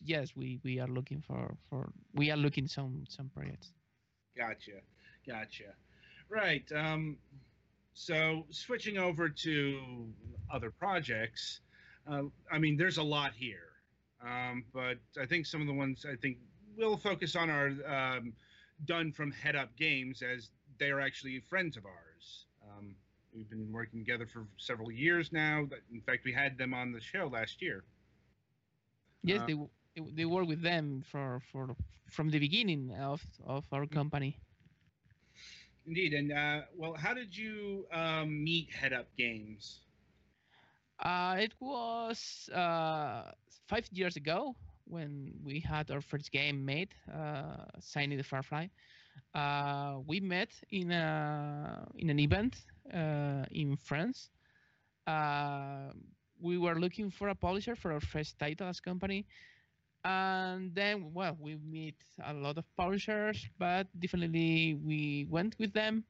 Yes, 0.04 0.36
we, 0.36 0.60
we 0.64 0.80
are 0.80 0.88
looking 0.88 1.22
for, 1.22 1.56
for 1.70 1.92
we 2.14 2.32
are 2.32 2.38
looking 2.38 2.68
some 2.68 3.04
some 3.10 3.30
projects. 3.30 3.72
Gotcha, 4.38 4.82
gotcha. 5.28 5.74
Right. 6.30 6.70
Um, 6.74 7.18
so 7.94 8.46
switching 8.50 8.98
over 8.98 9.30
to 9.30 9.80
other 10.54 10.72
projects, 10.72 11.62
uh, 12.10 12.24
I 12.52 12.58
mean, 12.60 12.78
there's 12.78 12.98
a 12.98 13.04
lot 13.04 13.32
here, 13.36 13.72
um, 14.24 14.66
but 14.74 14.98
I 15.22 15.26
think 15.26 15.46
some 15.46 15.62
of 15.62 15.68
the 15.68 15.74
ones 15.74 16.06
I 16.10 16.16
think 16.16 16.38
we'll 16.78 16.98
focus 16.98 17.36
on 17.36 17.50
are 17.50 17.72
um, 17.88 18.34
done 18.86 19.12
from 19.12 19.32
Head 19.32 19.56
Up 19.56 19.76
Games, 19.78 20.22
as 20.22 20.50
they 20.78 20.90
are 20.90 21.00
actually 21.00 21.40
friends 21.50 21.78
of 21.78 21.86
ours. 21.86 22.46
Um, 22.70 22.96
we've 23.34 23.50
been 23.50 23.72
working 23.72 24.00
together 24.00 24.28
for 24.32 24.46
several 24.58 24.92
years 24.92 25.32
now. 25.32 25.68
In 25.94 26.02
fact, 26.02 26.26
we 26.26 26.34
had 26.34 26.58
them 26.58 26.74
on 26.74 26.92
the 26.92 27.02
show 27.02 27.30
last 27.32 27.62
year. 27.62 27.84
Yes, 29.26 29.42
Uh, 29.42 29.48
they 29.48 29.56
they 30.14 30.26
work 30.26 30.48
with 30.48 30.62
them 30.62 31.04
for, 31.04 31.40
for 31.52 31.76
from 32.10 32.30
the 32.30 32.40
beginning 32.40 32.94
of 32.96 33.22
of 33.46 33.66
our 33.74 33.88
company. 33.88 34.40
Indeed. 35.86 36.14
And 36.14 36.32
uh, 36.32 36.62
well, 36.76 36.94
how 36.96 37.14
did 37.14 37.36
you 37.36 37.88
um, 37.92 38.44
meet 38.44 38.72
Head 38.74 38.94
Up 38.94 39.16
Games? 39.18 39.82
Uh, 41.00 41.36
it 41.40 41.54
was 41.60 42.50
uh, 42.54 43.32
five 43.68 43.88
years 43.92 44.16
ago 44.18 44.56
when 44.86 45.34
we 45.44 45.60
had 45.60 45.92
our 45.92 46.02
first 46.02 46.32
game 46.32 46.66
made, 46.66 46.90
uh, 47.14 47.66
Signing 47.80 48.18
the 48.18 48.24
Firefly. 48.24 48.68
Uh, 49.34 50.00
we 50.08 50.20
met 50.20 50.50
in 50.72 50.92
a 50.92 51.88
in 51.96 52.10
an 52.10 52.20
event 52.20 52.66
uh, 52.94 53.46
in 53.52 53.76
France. 53.78 54.30
We 56.40 56.58
were 56.58 56.76
looking 56.80 57.10
for 57.12 57.30
a 57.30 57.36
publisher 57.36 57.76
for 57.76 57.92
our 57.94 58.02
first 58.02 58.40
title 58.40 58.68
as 58.68 58.80
company, 58.80 59.26
and 60.04 60.74
then 60.76 61.14
well, 61.14 61.36
we 61.40 61.56
meet 61.58 61.96
a 62.24 62.34
lot 62.34 62.58
of 62.58 62.66
publishers, 62.78 63.48
but 63.58 63.88
definitely 64.00 64.76
we 64.76 65.26
went 65.30 65.56
with 65.60 65.74
them, 65.74 66.06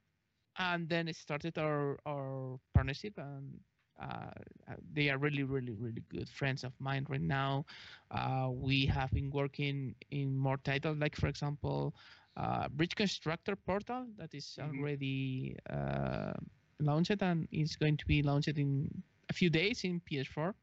and 0.57 0.87
then 0.89 1.07
it 1.07 1.15
started 1.15 1.57
our 1.57 1.97
our 2.05 2.59
partnership 2.73 3.17
and 3.17 3.59
uh, 3.99 4.31
uh, 4.69 4.75
they 4.93 5.09
are 5.09 5.17
really, 5.17 5.43
really, 5.43 5.71
really 5.73 6.03
good 6.09 6.29
friends 6.29 6.63
of 6.63 6.73
mine 6.79 7.05
right 7.09 7.21
now. 7.21 7.65
Uh, 8.11 8.49
we 8.51 8.85
have 8.85 9.11
been 9.11 9.29
working 9.31 9.95
in 10.11 10.35
more 10.37 10.57
titles, 10.57 10.97
like 10.97 11.15
for 11.15 11.27
example, 11.27 11.93
uh, 12.37 12.67
Bridge 12.69 12.95
Constructor 12.95 13.55
Portal 13.55 14.07
that 14.17 14.33
is 14.33 14.57
Mhm. 14.57 14.61
already 14.61 15.55
uh, 15.69 16.33
launched 16.79 17.21
and 17.21 17.47
is 17.51 17.75
going 17.75 17.97
to 17.97 18.05
be 18.05 18.21
launched 18.21 18.49
in 18.57 18.89
few 19.35 19.49
days 19.49 19.83
in 19.83 20.01
PS4. 20.01 20.53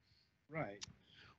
Right. 0.50 0.84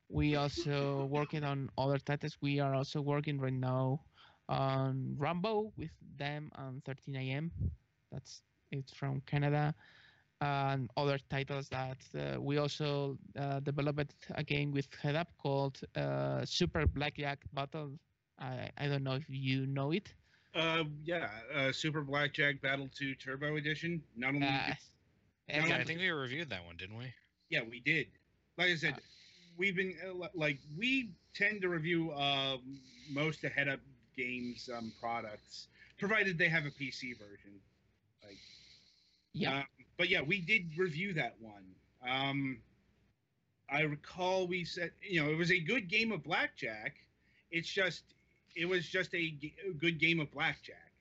We 0.10 0.36
also 0.36 1.06
working 1.06 1.44
on 1.44 1.70
other 1.78 1.98
titles. 1.98 2.38
We 2.42 2.60
are 2.60 2.74
also 2.76 3.02
working 3.02 3.40
right 3.40 3.54
now 3.54 4.02
on 4.50 5.16
Runbow 5.18 5.72
with 5.78 5.92
them 6.18 6.52
on 6.56 6.82
13 6.86 7.16
AM. 7.16 7.52
That's 8.12 8.44
it's 8.72 8.94
from 8.94 9.22
Canada. 9.26 9.74
And 10.42 10.90
other 10.98 11.20
titles 11.30 11.70
that 11.70 12.00
uh, 12.16 12.42
we 12.42 12.58
also 12.58 13.18
uh, 13.40 13.60
developed 13.62 14.14
a 14.36 14.44
game 14.44 14.72
with 14.72 14.88
Head 15.02 15.16
Up 15.16 15.30
called 15.42 15.80
uh, 15.96 16.44
Super 16.46 16.86
Blackjack 16.86 17.40
Battle. 17.54 17.92
I, 18.40 18.70
I 18.78 18.88
don't 18.88 19.04
know 19.04 19.14
if 19.16 19.24
you 19.30 19.66
know 19.68 19.92
it. 19.92 20.14
Uh, 20.54 20.84
yeah, 21.04 21.30
uh, 21.56 21.72
Super 21.72 22.02
Blackjack 22.04 22.62
Battle 22.62 22.90
2 22.94 23.16
Turbo 23.16 23.56
Edition. 23.56 24.04
Not 24.16 24.36
only, 24.36 24.48
Uh, 24.48 24.76
Yeah, 25.48 25.66
Yeah, 25.68 25.76
I 25.76 25.78
and- 25.80 25.88
think 25.88 26.00
we 26.00 26.10
reviewed 26.10 26.50
that 26.50 26.66
one, 26.66 26.78
didn't 26.78 26.98
we? 26.98 27.14
Yeah, 27.54 27.64
we 27.70 27.80
did. 27.80 28.08
Like 28.58 28.72
I 28.72 28.76
said, 28.76 29.02
we've 29.58 29.76
been 29.76 29.96
uh, 30.08 30.28
like 30.36 30.60
we 30.78 31.12
tend 31.36 31.62
to 31.64 31.70
review 31.70 32.12
uh, 32.12 32.58
most 33.10 33.44
of 33.44 33.52
Head 33.54 33.70
Up 33.70 33.80
Games 34.18 34.70
um, 34.76 34.94
products, 35.00 35.70
provided 36.00 36.38
they 36.38 36.50
have 36.50 36.66
a 36.66 36.72
PC 36.72 37.18
version. 37.18 37.62
Like, 38.24 38.40
yeah. 39.34 39.60
Um, 39.60 39.64
but 39.98 40.10
yeah, 40.10 40.22
we 40.22 40.42
did 40.42 40.78
review 40.78 41.14
that 41.16 41.36
one. 41.42 41.76
Um, 42.08 42.64
I 43.70 43.82
recall 43.82 44.48
we 44.48 44.66
said, 44.66 44.94
you 45.02 45.24
know, 45.24 45.32
it 45.32 45.38
was 45.38 45.52
a 45.52 45.60
good 45.60 45.90
game 45.90 46.12
of 46.12 46.24
blackjack. 46.24 46.98
It's 47.52 47.70
just, 47.70 48.04
it 48.56 48.66
was 48.66 48.88
just 48.88 49.14
a, 49.16 49.32
g- 49.32 49.56
a 49.70 49.74
good 49.74 50.00
game 50.00 50.20
of 50.22 50.32
blackjack. 50.32 50.93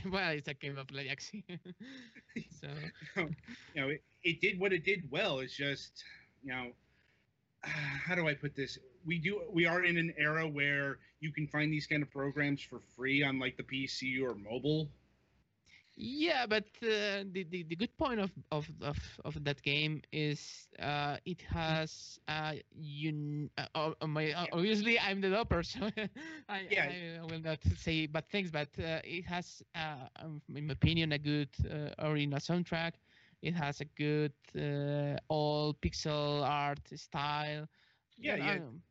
well, 0.10 0.30
it's 0.30 0.48
a 0.48 0.54
game 0.54 0.78
of 0.78 0.86
blackjack. 0.86 1.20
so 1.20 2.68
you 3.16 3.80
know, 3.80 3.88
it, 3.88 4.02
it 4.24 4.40
did 4.40 4.58
what 4.58 4.72
it 4.72 4.84
did 4.84 5.10
well. 5.10 5.40
It's 5.40 5.56
just, 5.56 6.04
you 6.42 6.52
know, 6.52 6.70
how 7.62 8.14
do 8.14 8.28
I 8.28 8.34
put 8.34 8.54
this? 8.54 8.78
We 9.04 9.18
do, 9.18 9.42
we 9.52 9.66
are 9.66 9.84
in 9.84 9.96
an 9.96 10.14
era 10.16 10.46
where 10.46 10.98
you 11.20 11.32
can 11.32 11.46
find 11.46 11.72
these 11.72 11.86
kind 11.86 12.02
of 12.02 12.10
programs 12.10 12.62
for 12.62 12.80
free 12.96 13.22
on 13.22 13.38
like 13.38 13.56
the 13.56 13.64
PC 13.64 14.22
or 14.22 14.34
mobile. 14.34 14.88
Yeah, 16.02 16.46
but 16.46 16.64
uh, 16.82 17.22
the, 17.30 17.44
the 17.50 17.62
the 17.64 17.76
good 17.76 17.96
point 17.98 18.20
of 18.20 18.32
of 18.50 18.68
of, 18.82 18.98
of 19.24 19.44
that 19.44 19.62
game 19.62 20.02
is 20.12 20.68
uh, 20.78 21.18
it 21.24 21.42
has 21.42 22.18
uh, 22.28 22.54
un- 22.76 23.50
uh, 23.58 23.92
my, 24.06 24.32
uh, 24.32 24.46
obviously 24.52 24.98
I'm 24.98 25.20
the 25.20 25.28
developer, 25.28 25.62
so 25.64 25.90
I, 26.48 26.58
Yeah. 26.68 26.94
I 27.18 27.20
will 27.22 27.40
not 27.40 27.62
say 27.76 28.06
bad 28.06 28.28
things, 28.28 28.50
but 28.50 28.68
uh, 28.78 29.00
it 29.04 29.24
has, 29.26 29.62
uh, 29.74 30.08
um, 30.16 30.42
in 30.54 30.66
my 30.66 30.72
opinion, 30.72 31.12
a 31.12 31.18
good 31.18 31.50
uh, 31.70 31.90
original 31.98 32.40
soundtrack. 32.40 32.94
It 33.42 33.54
has 33.54 33.80
a 33.80 33.86
good 33.86 34.32
uh, 34.58 35.18
all 35.28 35.74
pixel 35.74 36.42
art 36.48 36.80
style. 36.94 37.68
Yeah, 38.18 38.36
yeah. 38.36 38.58
um, 38.58 38.82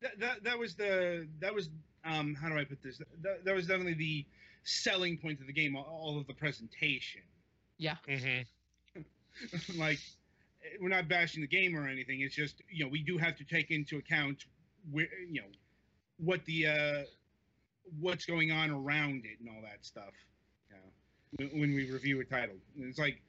That, 0.00 0.18
that, 0.20 0.44
that 0.44 0.58
was 0.58 0.74
the, 0.74 1.28
that 1.40 1.54
was, 1.54 1.70
um, 2.04 2.34
how 2.34 2.48
do 2.48 2.58
I 2.58 2.64
put 2.64 2.82
this? 2.82 3.00
That, 3.22 3.44
that 3.44 3.54
was 3.54 3.66
definitely 3.66 3.94
the 3.94 4.26
selling 4.64 5.16
point 5.18 5.40
of 5.40 5.46
the 5.46 5.52
game, 5.52 5.76
all- 5.76 5.84
all 5.84 6.18
of 6.18 6.26
the 6.26 6.34
presentation. 6.34 7.22
yeah. 7.78 7.96
Mm-hmm. 8.08 8.42
like 9.78 9.98
we're 10.80 10.88
not 10.88 11.08
bashing 11.08 11.40
the 11.40 11.46
game 11.48 11.74
or 11.76 11.88
anything 11.88 12.20
it's 12.20 12.34
just 12.34 12.62
you 12.70 12.84
know 12.84 12.90
we 12.90 13.02
do 13.02 13.16
have 13.18 13.34
to 13.36 13.44
take 13.44 13.70
into 13.70 13.96
account 13.96 14.44
where 14.90 15.08
you 15.28 15.40
know 15.40 15.46
what 16.18 16.44
the 16.44 16.66
uh 16.66 17.02
what's 17.98 18.26
going 18.26 18.52
on 18.52 18.70
around 18.70 19.24
it 19.24 19.40
and 19.40 19.48
all 19.48 19.62
that 19.62 19.84
stuff 19.84 20.12
you 20.70 20.76
know, 20.76 21.50
when, 21.50 21.60
when 21.62 21.74
we 21.74 21.90
review 21.90 22.20
a 22.20 22.24
title 22.24 22.54
And 22.76 22.84
it's 22.88 22.98
like 22.98 23.20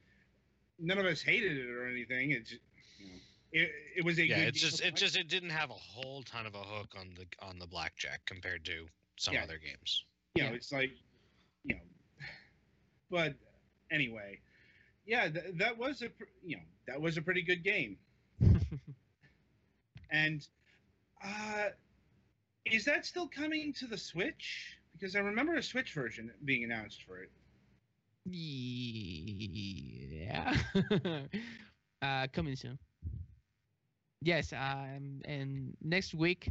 none 0.78 0.98
of 0.98 1.06
us 1.06 1.22
hated 1.22 1.56
it 1.56 1.68
or 1.70 1.88
anything 1.88 2.30
it's 2.32 2.52
you 2.52 2.58
know 3.06 3.12
it, 3.52 3.70
it 3.96 4.04
was 4.04 4.18
a 4.18 4.26
Yeah, 4.26 4.40
good 4.40 4.48
it's 4.48 4.60
just 4.60 4.82
it 4.82 4.94
just 4.94 5.16
it 5.16 5.28
didn't 5.28 5.50
have 5.50 5.70
a 5.70 5.74
whole 5.74 6.22
ton 6.22 6.44
of 6.46 6.54
a 6.54 6.58
hook 6.62 6.94
on 6.98 7.14
the 7.16 7.26
on 7.44 7.58
the 7.58 7.66
blackjack 7.66 8.20
compared 8.26 8.64
to 8.66 8.86
some 9.16 9.34
Yeah. 9.34 9.42
other 9.44 9.58
games. 9.58 10.04
you 10.36 10.42
know, 10.42 10.50
Yeah. 10.50 10.54
it's 10.56 10.70
like, 10.72 10.90
you 11.64 11.74
know, 11.76 11.80
but 13.10 13.34
anyway, 13.90 14.40
yeah, 15.06 15.28
th- 15.28 15.54
that 15.56 15.78
was 15.78 16.02
a, 16.02 16.08
pr- 16.10 16.24
you 16.44 16.56
know, 16.56 16.62
that 16.86 17.00
was 17.00 17.16
a 17.16 17.22
pretty 17.22 17.42
good 17.42 17.62
game. 17.64 17.98
And 20.10 20.46
uh, 21.24 21.70
is 22.64 22.84
that 22.86 23.06
still 23.06 23.28
coming 23.28 23.72
to 23.74 23.86
the 23.86 23.98
Switch? 23.98 24.78
Because 24.92 25.16
I 25.16 25.20
remember 25.20 25.54
a 25.56 25.62
Switch 25.62 25.92
version 25.92 26.32
being 26.44 26.64
announced 26.64 27.02
for 27.04 27.18
it. 27.22 27.30
Yeah. 28.26 30.54
uh, 32.02 32.26
coming 32.32 32.56
soon. 32.56 32.78
Yes, 34.20 34.52
um, 34.52 35.20
and 35.24 35.76
next 35.82 36.14
week, 36.14 36.48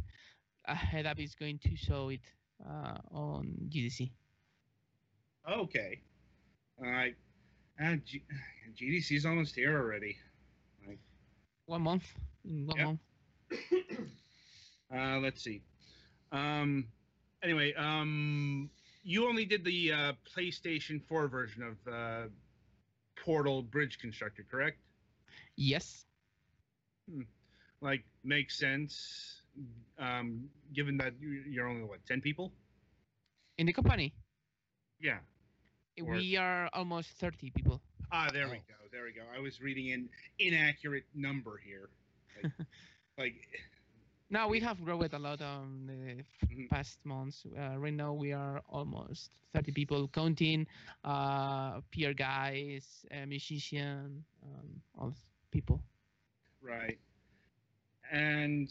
uh, 0.68 0.74
Head 0.74 1.06
Up 1.06 1.18
is 1.18 1.34
going 1.34 1.58
to 1.60 1.76
show 1.76 2.10
it 2.10 2.20
uh, 2.64 2.98
on 3.10 3.56
GDC. 3.68 4.12
Okay. 5.50 6.00
All 6.82 6.90
right. 6.90 7.14
Uh, 7.82 7.96
G- 8.04 8.24
GDC's 8.76 9.26
almost 9.26 9.54
here 9.54 9.76
already. 9.76 10.16
One 11.66 11.82
month. 11.82 12.04
One 12.44 12.76
Yep. 12.76 12.86
month. 12.86 13.00
Uh, 14.94 15.18
let's 15.18 15.42
see. 15.42 15.60
Um, 16.30 16.86
anyway, 17.42 17.72
um, 17.74 18.70
you 19.02 19.26
only 19.26 19.44
did 19.44 19.64
the 19.64 19.90
uh, 19.92 20.12
PlayStation 20.36 21.02
4 21.08 21.26
version 21.26 21.62
of 21.64 21.92
uh, 21.92 22.28
Portal 23.16 23.62
Bridge 23.62 23.98
Constructor, 23.98 24.44
correct? 24.48 24.78
Yes. 25.56 26.04
Like, 27.80 28.04
makes 28.22 28.56
sense. 28.56 29.40
Um, 29.98 30.48
given 30.72 30.96
that 30.98 31.14
you're 31.20 31.66
only 31.66 31.82
what 31.84 32.04
ten 32.06 32.20
people? 32.20 32.52
In 33.58 33.66
the 33.66 33.72
company, 33.72 34.14
Yeah. 35.00 35.18
We 36.02 36.36
are 36.36 36.68
almost 36.72 37.10
30 37.18 37.50
people. 37.50 37.80
Ah, 38.10 38.30
there 38.32 38.48
we 38.48 38.56
Oh. 38.56 38.62
go. 38.68 38.74
There 38.90 39.04
we 39.04 39.12
go. 39.12 39.24
I 39.34 39.38
was 39.40 39.60
reading 39.60 39.92
an 39.92 40.08
inaccurate 40.38 41.04
number 41.14 41.58
here. 41.58 41.90
Like, 42.36 42.48
like 43.18 43.34
Now 44.30 44.48
we 44.48 44.60
have 44.60 44.82
grown 44.84 45.08
a 45.12 45.18
lot 45.18 45.40
on 45.42 45.86
the 45.86 46.24
Mhm. 46.50 46.68
past 46.70 47.04
months. 47.04 47.46
Uh, 47.46 47.78
right 47.78 47.92
now 47.94 48.12
we 48.12 48.32
are 48.32 48.60
almost 48.68 49.30
30 49.52 49.72
people, 49.72 50.08
counting 50.08 50.66
uh, 51.04 51.80
PR 51.90 52.14
guys, 52.14 53.04
a 53.10 53.26
musician, 53.26 54.24
um, 54.42 54.82
all 54.98 55.14
people. 55.50 55.80
right, 56.62 56.98
and 58.10 58.68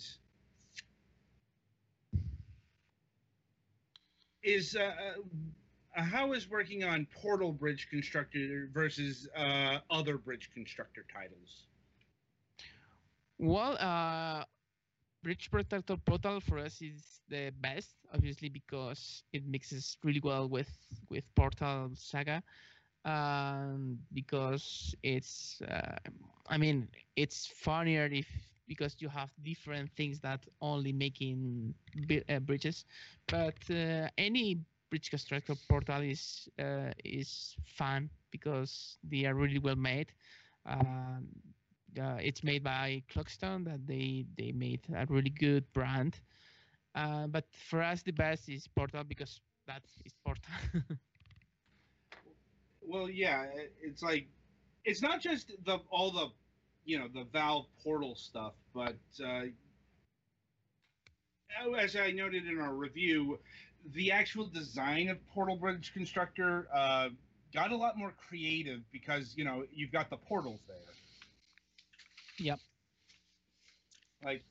is 4.43 4.75
uh, 4.75 4.83
uh, 4.83 5.21
how 5.93 6.33
is 6.33 6.49
working 6.49 6.83
on 6.83 7.07
Portal 7.13 7.51
Bridge 7.51 7.87
Constructor 7.89 8.69
versus 8.73 9.27
uh, 9.35 9.79
other 9.89 10.17
Bridge 10.17 10.49
Constructor 10.53 11.05
titles? 11.13 11.67
Well, 13.37 13.77
uh, 13.79 14.45
Bridge 15.23 15.49
Constructor 15.49 15.97
Portal 15.97 16.39
for 16.39 16.59
us 16.59 16.81
is 16.81 17.21
the 17.29 17.51
best, 17.61 17.95
obviously 18.13 18.49
because 18.49 19.23
it 19.33 19.45
mixes 19.45 19.97
really 20.03 20.21
well 20.23 20.47
with 20.47 20.69
with 21.09 21.23
Portal 21.35 21.91
Saga, 21.95 22.43
and 23.05 23.99
because 24.13 24.95
it's, 25.03 25.61
uh, 25.61 25.97
I 26.47 26.57
mean, 26.57 26.87
it's 27.15 27.47
funnier 27.47 28.05
if 28.11 28.27
because 28.67 28.95
you 28.99 29.09
have 29.09 29.31
different 29.43 29.91
things 29.91 30.19
that 30.21 30.45
only 30.61 30.91
making 30.93 31.73
uh, 32.29 32.39
bridges, 32.39 32.85
but 33.27 33.55
uh, 33.69 34.07
any 34.17 34.59
bridge 34.93 35.11
constructor 35.11 35.55
portal 35.69 36.01
is 36.03 36.49
uh, 36.59 36.91
is 37.03 37.55
fun 37.65 38.09
because 38.31 38.99
they 39.03 39.25
are 39.25 39.35
really 39.35 39.59
well 39.59 39.75
made. 39.75 40.13
Um, 40.65 41.27
uh, 41.99 42.17
it's 42.21 42.43
made 42.43 42.63
by 42.63 43.03
Clockstone 43.11 43.65
that 43.65 43.87
they 43.87 44.25
they 44.37 44.51
made 44.53 44.81
a 44.95 45.05
really 45.09 45.29
good 45.29 45.71
brand. 45.73 46.21
Uh, 46.95 47.27
but 47.27 47.45
for 47.69 47.81
us, 47.81 48.03
the 48.03 48.11
best 48.13 48.49
is 48.49 48.67
Portal 48.67 49.03
because 49.03 49.41
that 49.67 49.83
is 50.05 50.13
Portal. 50.25 50.81
Well, 52.81 53.09
yeah, 53.09 53.43
it- 53.45 53.75
it's 53.81 54.01
like 54.03 54.27
it's 54.85 55.01
not 55.01 55.21
just 55.21 55.51
the 55.65 55.79
all 55.89 56.11
the 56.11 56.31
you 56.85 56.99
know 56.99 57.07
the 57.07 57.23
Valve 57.25 57.67
Portal 57.83 58.15
stuff, 58.15 58.55
but 58.73 58.97
uh, 59.23 59.45
as 61.79 61.95
I 61.95 62.11
noted 62.11 62.47
in 62.47 62.59
our 62.59 62.73
review, 62.73 63.39
the 63.91 64.11
actual 64.11 64.47
design 64.47 65.09
of 65.09 65.17
Portal 65.27 65.55
Bridge 65.55 65.91
Constructor 65.93 66.67
uh, 66.73 67.09
got 67.53 67.71
a 67.71 67.75
lot 67.75 67.97
more 67.97 68.13
creative 68.27 68.81
because 68.91 69.33
you 69.35 69.43
know 69.43 69.65
you've 69.73 69.91
got 69.91 70.09
the 70.09 70.17
portals 70.17 70.61
there. 70.67 70.77
Yep. 72.39 72.59
Like, 74.23 74.43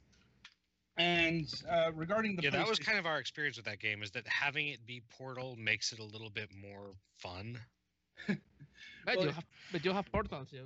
and 0.99 1.49
uh, 1.71 1.92
regarding 1.95 2.37
the 2.37 2.42
yeah, 2.42 2.51
that 2.51 2.68
was 2.68 2.79
kind 2.79 2.99
of 2.99 3.07
our 3.07 3.18
experience 3.18 3.57
with 3.57 3.66
that 3.66 3.81
game. 3.81 4.03
Is 4.03 4.11
that 4.12 4.27
having 4.29 4.68
it 4.68 4.87
be 4.87 5.03
Portal 5.16 5.57
makes 5.59 5.92
it 5.92 5.99
a 5.99 6.05
little 6.05 6.31
bit 6.31 6.51
more 6.55 6.92
fun. 7.16 7.59
but 8.27 8.37
Well, 9.16 9.27
you 9.27 9.33
have 9.33 9.45
but 9.73 9.85
you 9.85 9.92
have 9.92 10.11
portals, 10.12 10.49
so 10.51 10.59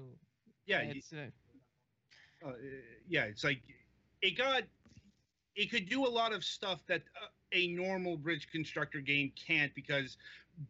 yeah, 0.66 0.83
you- 0.83 0.94
it's 0.96 1.12
uh, 1.12 2.46
uh, 2.46 2.52
yeah, 3.09 3.24
it's 3.24 3.44
like 3.44 3.62
it 4.22 4.37
got 4.37 4.62
it 5.55 5.70
could 5.70 5.88
do 5.88 6.05
a 6.05 6.09
lot 6.09 6.33
of 6.33 6.44
stuff 6.44 6.81
that 6.88 7.02
uh, 7.22 7.26
a 7.52 7.68
normal 7.68 8.16
bridge 8.16 8.48
constructor 8.50 9.00
game 9.00 9.32
can't 9.46 9.74
because 9.74 10.16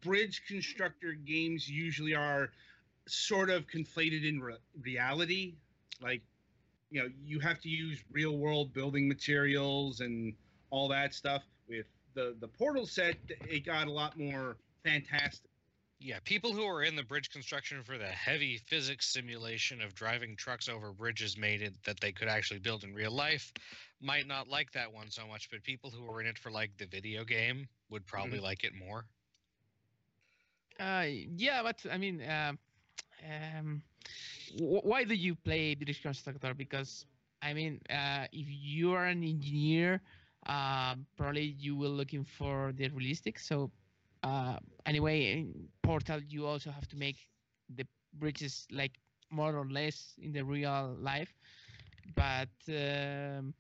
bridge 0.02 0.42
constructor 0.48 1.12
games 1.12 1.68
usually 1.68 2.14
are 2.14 2.50
sort 3.06 3.50
of 3.50 3.66
conflated 3.66 4.28
in 4.28 4.40
re- 4.40 4.56
reality. 4.80 5.54
Like 6.00 6.22
you 6.90 7.02
know 7.02 7.08
you 7.24 7.40
have 7.40 7.60
to 7.60 7.68
use 7.68 8.02
real 8.10 8.36
world 8.38 8.72
building 8.72 9.08
materials 9.08 10.00
and 10.00 10.34
all 10.70 10.88
that 10.88 11.14
stuff. 11.14 11.42
With 11.68 11.86
the 12.14 12.36
the 12.40 12.48
portal 12.48 12.86
set 12.86 13.16
it 13.48 13.64
got 13.64 13.86
a 13.86 13.92
lot 13.92 14.18
more 14.18 14.56
fantastic 14.84 15.50
Yeah, 15.98 16.18
people 16.24 16.52
who 16.52 16.64
are 16.64 16.82
in 16.82 16.96
the 16.96 17.02
bridge 17.02 17.30
construction 17.30 17.82
for 17.82 17.96
the 17.98 18.08
heavy 18.08 18.56
physics 18.58 19.06
simulation 19.06 19.80
of 19.80 19.94
driving 19.94 20.36
trucks 20.36 20.68
over 20.68 20.92
bridges 20.92 21.36
made 21.36 21.62
it 21.62 21.82
that 21.84 22.00
they 22.00 22.12
could 22.12 22.28
actually 22.28 22.60
build 22.60 22.84
in 22.84 22.94
real 22.94 23.12
life 23.12 23.52
might 24.00 24.26
not 24.26 24.48
like 24.48 24.72
that 24.72 24.92
one 24.92 25.10
so 25.10 25.26
much, 25.26 25.50
but 25.50 25.62
people 25.62 25.90
who 25.90 26.06
are 26.10 26.20
in 26.20 26.26
it 26.26 26.38
for 26.38 26.50
like 26.50 26.76
the 26.78 26.86
video 26.86 27.24
game 27.24 27.68
would 27.88 28.06
probably 28.06 28.40
like 28.40 28.64
it 28.64 28.74
more. 28.74 29.06
uh, 30.80 31.06
yeah. 31.36 31.62
But 31.62 31.84
I 31.90 31.98
mean, 31.98 32.22
um, 32.28 32.58
um, 33.24 33.82
wh- 34.58 34.84
why 34.84 35.04
do 35.04 35.14
you 35.14 35.34
play 35.34 35.74
Bridge 35.74 36.02
Constructor? 36.02 36.54
Because 36.54 37.06
I 37.42 37.52
mean, 37.54 37.80
uh, 37.90 38.26
if 38.32 38.46
you 38.48 38.92
are 38.92 39.04
an 39.06 39.22
engineer, 39.22 40.00
uh, 40.46 40.94
probably 41.16 41.54
you 41.58 41.76
will 41.76 41.90
looking 41.90 42.24
for 42.24 42.72
the 42.74 42.88
realistic. 42.88 43.38
So 43.38 43.70
uh, 44.26 44.58
anyway, 44.86 45.32
in 45.32 45.68
Portal, 45.82 46.20
you 46.28 46.46
also 46.46 46.70
have 46.70 46.88
to 46.88 46.96
make 46.96 47.16
the 47.76 47.86
bridges 48.14 48.66
like 48.72 48.92
more 49.30 49.56
or 49.56 49.66
less 49.66 50.14
in 50.20 50.32
the 50.32 50.44
real 50.44 50.96
life. 51.00 51.32
But 52.14 52.48
um, 52.68 53.54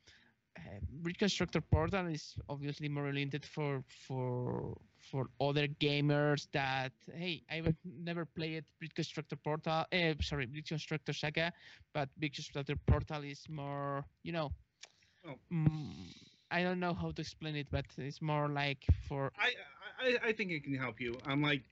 uh, 0.56 0.80
Bridge 1.02 1.18
Constructor 1.18 1.60
Portal 1.60 2.06
is 2.06 2.34
obviously 2.48 2.88
more 2.88 3.06
oriented 3.06 3.44
for 3.44 3.82
for 4.06 4.76
for 4.98 5.28
other 5.40 5.68
gamers 5.68 6.48
that 6.52 6.92
hey, 7.14 7.42
I 7.50 7.60
would 7.60 7.76
never 7.84 8.24
played 8.24 8.64
Bridge 8.78 8.94
Constructor 8.94 9.36
Portal. 9.36 9.84
Uh, 9.92 10.14
sorry, 10.20 10.46
Bridge 10.46 10.68
Constructor 10.68 11.12
Saga, 11.12 11.52
but 11.92 12.08
Bridge 12.18 12.36
Constructor 12.36 12.76
Portal 12.86 13.22
is 13.22 13.46
more 13.48 14.04
you 14.22 14.32
know. 14.32 14.50
Oh. 15.28 15.34
Mm, 15.52 16.14
I 16.50 16.62
don't 16.62 16.78
know 16.78 16.94
how 16.94 17.10
to 17.10 17.20
explain 17.20 17.56
it, 17.56 17.66
but 17.70 17.86
it's 17.98 18.22
more 18.22 18.48
like 18.48 18.84
for 19.08 19.32
I, 19.38 19.50
I 19.98 20.28
I 20.28 20.32
think 20.32 20.50
it 20.50 20.64
can 20.64 20.74
help 20.74 21.00
you. 21.00 21.16
I'm 21.26 21.42
like, 21.42 21.62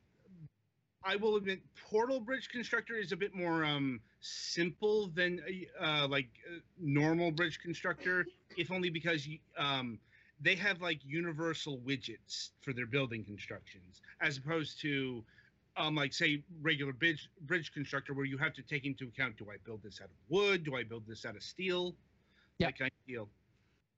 I 1.05 1.17
will 1.17 1.37
admit, 1.37 1.61
Portal 1.91 2.21
Bridge 2.21 2.49
Constructor 2.49 2.97
is 2.97 3.13
a 3.13 3.17
bit 3.17 3.35
more 3.35 3.65
um 3.65 4.01
simple 4.21 5.09
than 5.09 5.41
uh 5.81 6.07
like 6.09 6.29
uh, 6.51 6.59
normal 6.81 7.31
Bridge 7.31 7.59
Constructor, 7.61 8.27
if 8.57 8.71
only 8.71 8.91
because 8.91 9.27
um 9.59 9.99
they 10.41 10.55
have 10.57 10.81
like 10.81 11.01
universal 11.05 11.79
widgets 11.79 12.51
for 12.63 12.73
their 12.73 12.87
building 12.87 13.25
constructions, 13.25 14.01
as 14.21 14.39
opposed 14.39 14.81
to 14.81 15.23
um 15.77 15.95
like 15.95 16.13
say 16.13 16.43
regular 16.63 16.93
bridge 16.93 17.29
bridge 17.43 17.73
constructor 17.73 18.15
where 18.15 18.25
you 18.25 18.39
have 18.39 18.55
to 18.55 18.63
take 18.63 18.85
into 18.87 19.05
account 19.09 19.37
do 19.37 19.47
I 19.51 19.57
build 19.65 19.83
this 19.83 20.01
out 20.01 20.09
of 20.09 20.17
wood, 20.29 20.65
do 20.65 20.77
I 20.77 20.85
build 20.85 21.05
this 21.07 21.25
out 21.27 21.37
of 21.37 21.43
steel, 21.43 21.95
Yeah. 22.59 22.69
of 22.69 22.75
deal. 23.07 23.29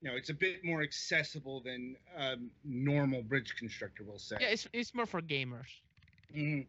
You 0.02 0.10
know, 0.10 0.16
it's 0.16 0.28
a 0.30 0.34
bit 0.34 0.64
more 0.64 0.82
accessible 0.82 1.60
than 1.60 1.96
um, 2.16 2.50
normal 2.64 3.22
bridge 3.22 3.54
constructor 3.58 4.04
will 4.04 4.18
say. 4.18 4.36
yeah, 4.40 4.48
it's 4.48 4.68
it's 4.72 4.94
more 4.94 5.06
for 5.06 5.20
gamers. 5.22 5.70
Mhm. 6.34 6.66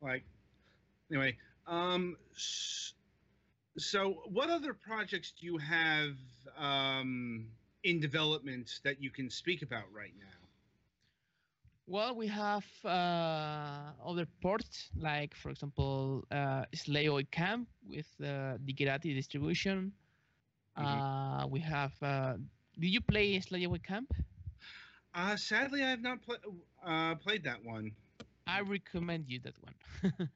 Like, 0.00 0.24
anyway, 1.10 1.36
um, 1.66 2.16
so 3.78 4.22
what 4.26 4.50
other 4.50 4.74
projects 4.74 5.32
do 5.38 5.46
you 5.46 5.58
have 5.58 6.14
um, 6.56 7.46
in 7.82 8.00
development 8.00 8.80
that 8.84 9.00
you 9.02 9.10
can 9.10 9.28
speak 9.30 9.62
about 9.62 9.84
right 9.92 10.12
now? 10.18 10.26
Well, 11.86 12.14
we 12.16 12.26
have 12.28 12.64
uh, 12.84 13.92
other 14.06 14.26
ports, 14.40 14.88
like 14.96 15.34
for 15.34 15.50
example, 15.50 16.24
uh, 16.30 16.64
Slayaway 16.74 17.30
Camp 17.30 17.68
with 17.86 18.06
uh, 18.22 18.56
Digerati 18.64 19.14
distribution. 19.14 19.92
Uh, 20.76 21.46
we 21.50 21.60
have. 21.60 21.94
Uh, 22.02 22.36
did 22.78 22.88
you 22.88 23.00
play 23.00 23.38
Slayaway 23.38 23.82
Camp? 23.82 24.12
Uh, 25.14 25.36
sadly, 25.36 25.82
I 25.82 25.90
have 25.90 26.00
not 26.02 26.20
uh, 26.84 27.14
played 27.16 27.44
that 27.44 27.64
one. 27.64 27.94
I 28.46 28.60
recommend 28.60 29.28
you 29.28 29.40
that 29.40 29.54
one. 29.62 29.74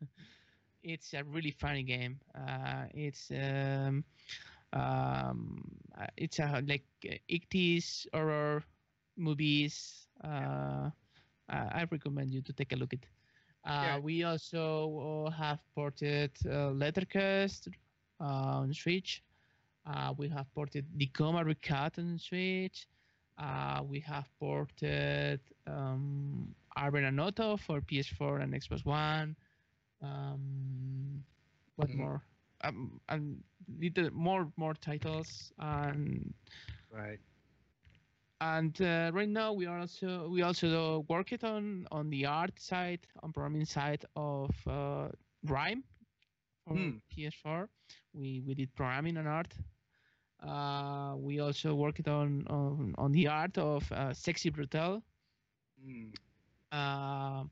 it's 0.83 1.15
a 1.15 1.23
really 1.25 1.51
funny 1.51 1.83
game. 1.83 2.21
Uh, 2.35 2.87
it's 2.95 3.31
um, 3.31 4.05
um, 4.73 5.63
it's 6.17 6.39
a 6.39 6.63
like 6.67 6.87
uh, 7.09 7.15
80s 7.29 8.07
horror 8.13 8.65
movies. 9.17 10.09
Uh, 10.23 10.91
I 11.49 11.87
recommend 11.91 12.33
you 12.33 12.43
to 12.43 12.53
take 12.53 12.73
a 12.73 12.77
look 12.77 12.93
at. 12.95 13.07
Uh, 13.65 13.99
Yeah. 13.99 14.01
We 14.01 14.23
also 14.25 15.29
have 15.37 15.61
ported 15.75 16.33
uh, 16.47 16.73
LetterQuest 16.73 17.69
uh, 18.21 18.25
on 18.65 18.73
Switch. 18.73 19.23
Uh, 19.89 20.15
we 20.19 20.29
have 20.29 20.53
ported 20.55 20.87
the 20.97 21.07
Coma 21.09 21.45
Recut 21.45 21.99
on 21.99 22.19
Switch. 22.19 22.87
Uh, 23.39 23.83
we 23.85 24.01
have 24.01 24.29
ported 24.39 25.41
um, 25.67 26.55
Arben 26.77 27.05
Anoto 27.05 27.59
for 27.59 27.81
PS4 27.81 28.43
and 28.43 28.55
Xbox 28.55 28.85
One. 28.85 29.37
Um, 30.03 31.25
what 31.77 31.95
Mhm. 31.95 31.97
more? 31.97 32.23
Um, 32.65 33.01
and 33.09 33.45
little 33.69 34.11
more 34.13 34.53
more 34.57 34.75
titles 34.75 35.53
and 35.59 36.35
Right. 36.91 37.21
and 38.41 38.81
uh, 38.83 39.11
right 39.15 39.29
now 39.29 39.53
we 39.53 39.67
are 39.67 39.79
also 39.81 40.29
we 40.29 40.43
also 40.43 41.05
working 41.09 41.39
on 41.45 41.87
on 41.93 42.11
the 42.11 42.27
art 42.27 42.59
side, 42.61 43.07
on 43.23 43.33
programming 43.33 43.65
side 43.67 44.05
of 44.17 44.51
uh, 44.67 45.09
Rime 45.45 45.85
for 46.65 46.77
Hmm. 46.77 46.99
PS4. 47.11 47.69
We 48.13 48.41
we 48.47 48.55
did 48.55 48.75
programming 48.75 49.17
and 49.17 49.29
art. 49.29 49.55
Uh, 50.43 51.15
we 51.17 51.41
also 51.41 51.75
worked 51.75 52.09
on 52.09 52.47
on, 52.49 52.95
on 52.99 53.13
the 53.13 53.27
art 53.27 53.57
of 53.59 53.91
uh, 53.93 54.13
Sexy 54.13 54.51
Brutal. 54.51 55.03
Mm. 55.85 56.13
Uh, 56.73 57.45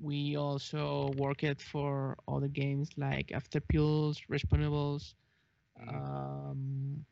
we 0.00 0.36
also 0.36 1.10
worked 1.16 1.60
for 1.62 2.16
other 2.28 2.48
games 2.48 2.90
like 2.96 3.28
Afterpulse, 3.28 4.20
Respawnables. 4.28 5.14
Mhm. 5.78 5.94
Um, 5.94 7.04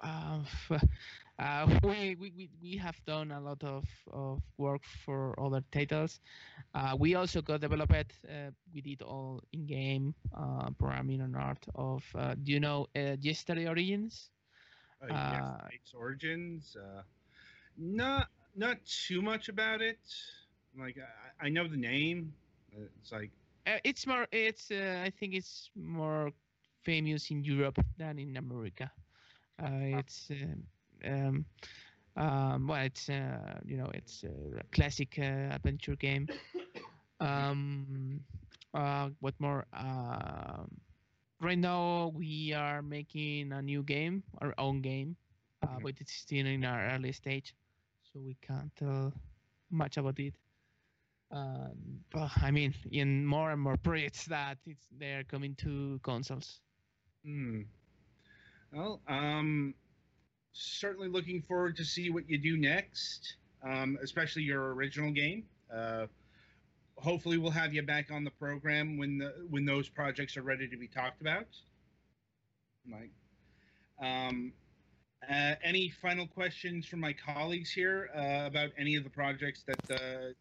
uh, 0.00 0.40
uh, 1.38 1.78
we, 1.82 2.14
we, 2.16 2.50
we, 2.60 2.76
have 2.76 2.96
done 3.06 3.32
a 3.32 3.40
lot 3.40 3.62
of, 3.64 3.84
of 4.12 4.42
work 4.58 4.82
for 4.84 5.38
other 5.40 5.62
titles. 5.72 6.20
Uh, 6.74 6.96
we 6.98 7.14
also 7.14 7.40
got 7.42 7.60
developed, 7.60 8.12
uh, 8.28 8.50
we 8.72 8.80
did 8.80 9.02
all 9.02 9.42
in 9.52 9.66
game 9.66 10.14
uh, 10.36 10.70
programming 10.78 11.20
and 11.20 11.36
art 11.36 11.64
of, 11.74 12.04
uh, 12.14 12.34
do 12.42 12.52
you 12.52 12.60
know 12.60 12.86
uh, 12.96 13.16
Yesterday 13.20 13.66
Origins? 13.68 14.30
Uh, 15.00 15.10
Uh, 15.10 15.68
Its 15.70 15.94
origins. 15.94 16.76
Uh, 16.76 17.02
not 17.76 18.28
not 18.56 18.78
too 18.84 19.22
much 19.22 19.48
about 19.48 19.80
it. 19.80 19.98
Like 20.78 20.96
I, 20.98 21.46
I 21.46 21.48
know 21.48 21.66
the 21.68 21.76
name. 21.76 22.34
Uh, 22.74 22.84
It's 23.00 23.12
like 23.12 23.30
Uh, 23.66 23.78
it's 23.84 24.06
more, 24.06 24.26
it's, 24.32 24.70
uh, 24.70 25.02
I 25.04 25.10
think 25.10 25.34
it's 25.34 25.70
more 25.76 26.32
famous 26.84 27.30
in 27.30 27.44
Europe 27.44 27.78
than 27.96 28.18
in 28.18 28.36
America. 28.36 28.90
Uh, 29.62 29.98
it's, 30.00 30.30
um, 30.30 30.64
um, 31.04 31.44
um, 32.16 32.66
well, 32.68 32.82
it's, 32.84 33.08
uh, 33.08 33.58
you 33.64 33.76
know, 33.76 33.90
it's 33.94 34.24
a 34.24 34.62
classic 34.72 35.18
uh, 35.18 35.54
adventure 35.54 35.96
game. 35.96 36.28
Um, 37.20 38.20
uh, 38.74 39.10
what 39.20 39.34
more? 39.40 39.66
Um, 39.72 40.80
right 41.40 41.58
now 41.58 42.08
we 42.14 42.52
are 42.52 42.82
making 42.82 43.52
a 43.52 43.62
new 43.62 43.82
game, 43.82 44.22
our 44.40 44.54
own 44.58 44.80
game, 44.82 45.16
uh, 45.62 45.78
Mhm. 45.78 45.80
but 45.80 46.00
it's 46.00 46.12
still 46.12 46.46
in 46.46 46.64
our 46.64 46.90
early 46.90 47.12
stage, 47.12 47.54
so 48.02 48.20
we 48.20 48.36
can't 48.40 48.74
tell 48.76 49.12
much 49.70 49.96
about 49.96 50.18
it. 50.18 50.34
Um, 51.30 52.04
but 52.10 52.30
I 52.36 52.50
mean, 52.50 52.74
in 52.90 53.26
more 53.26 53.50
and 53.50 53.60
more 53.60 53.76
projects 53.76 54.26
that 54.26 54.58
it's 54.66 54.88
they're 54.90 55.24
coming 55.24 55.54
to 55.56 56.00
consoles. 56.02 56.60
Hmm. 57.24 57.62
Well, 58.72 59.00
um, 59.08 59.74
certainly 60.52 61.08
looking 61.08 61.42
forward 61.42 61.76
to 61.76 61.84
see 61.84 62.10
what 62.10 62.28
you 62.28 62.38
do 62.38 62.56
next, 62.56 63.36
um, 63.62 63.98
especially 64.02 64.42
your 64.42 64.74
original 64.74 65.12
game. 65.12 65.48
Uh, 65.72 66.06
hopefully, 66.98 67.38
we'll 67.38 67.50
have 67.50 67.72
you 67.72 67.82
back 67.82 68.10
on 68.10 68.24
the 68.24 68.30
program 68.30 68.98
when 68.98 69.18
the 69.18 69.46
when 69.50 69.64
those 69.64 69.88
projects 69.88 70.36
are 70.36 70.42
ready 70.42 70.68
to 70.68 70.76
be 70.76 70.88
talked 70.88 71.20
about. 71.20 71.46
Mike, 72.86 73.10
um, 74.00 74.52
uh, 75.28 75.54
any 75.62 75.90
final 75.90 76.26
questions 76.26 76.86
from 76.86 77.00
my 77.00 77.12
colleagues 77.12 77.70
here 77.70 78.10
uh, 78.14 78.46
about 78.46 78.70
any 78.78 78.96
of 78.96 79.04
the 79.04 79.10
projects 79.10 79.64
that 79.66 79.90
uh, 79.90 80.32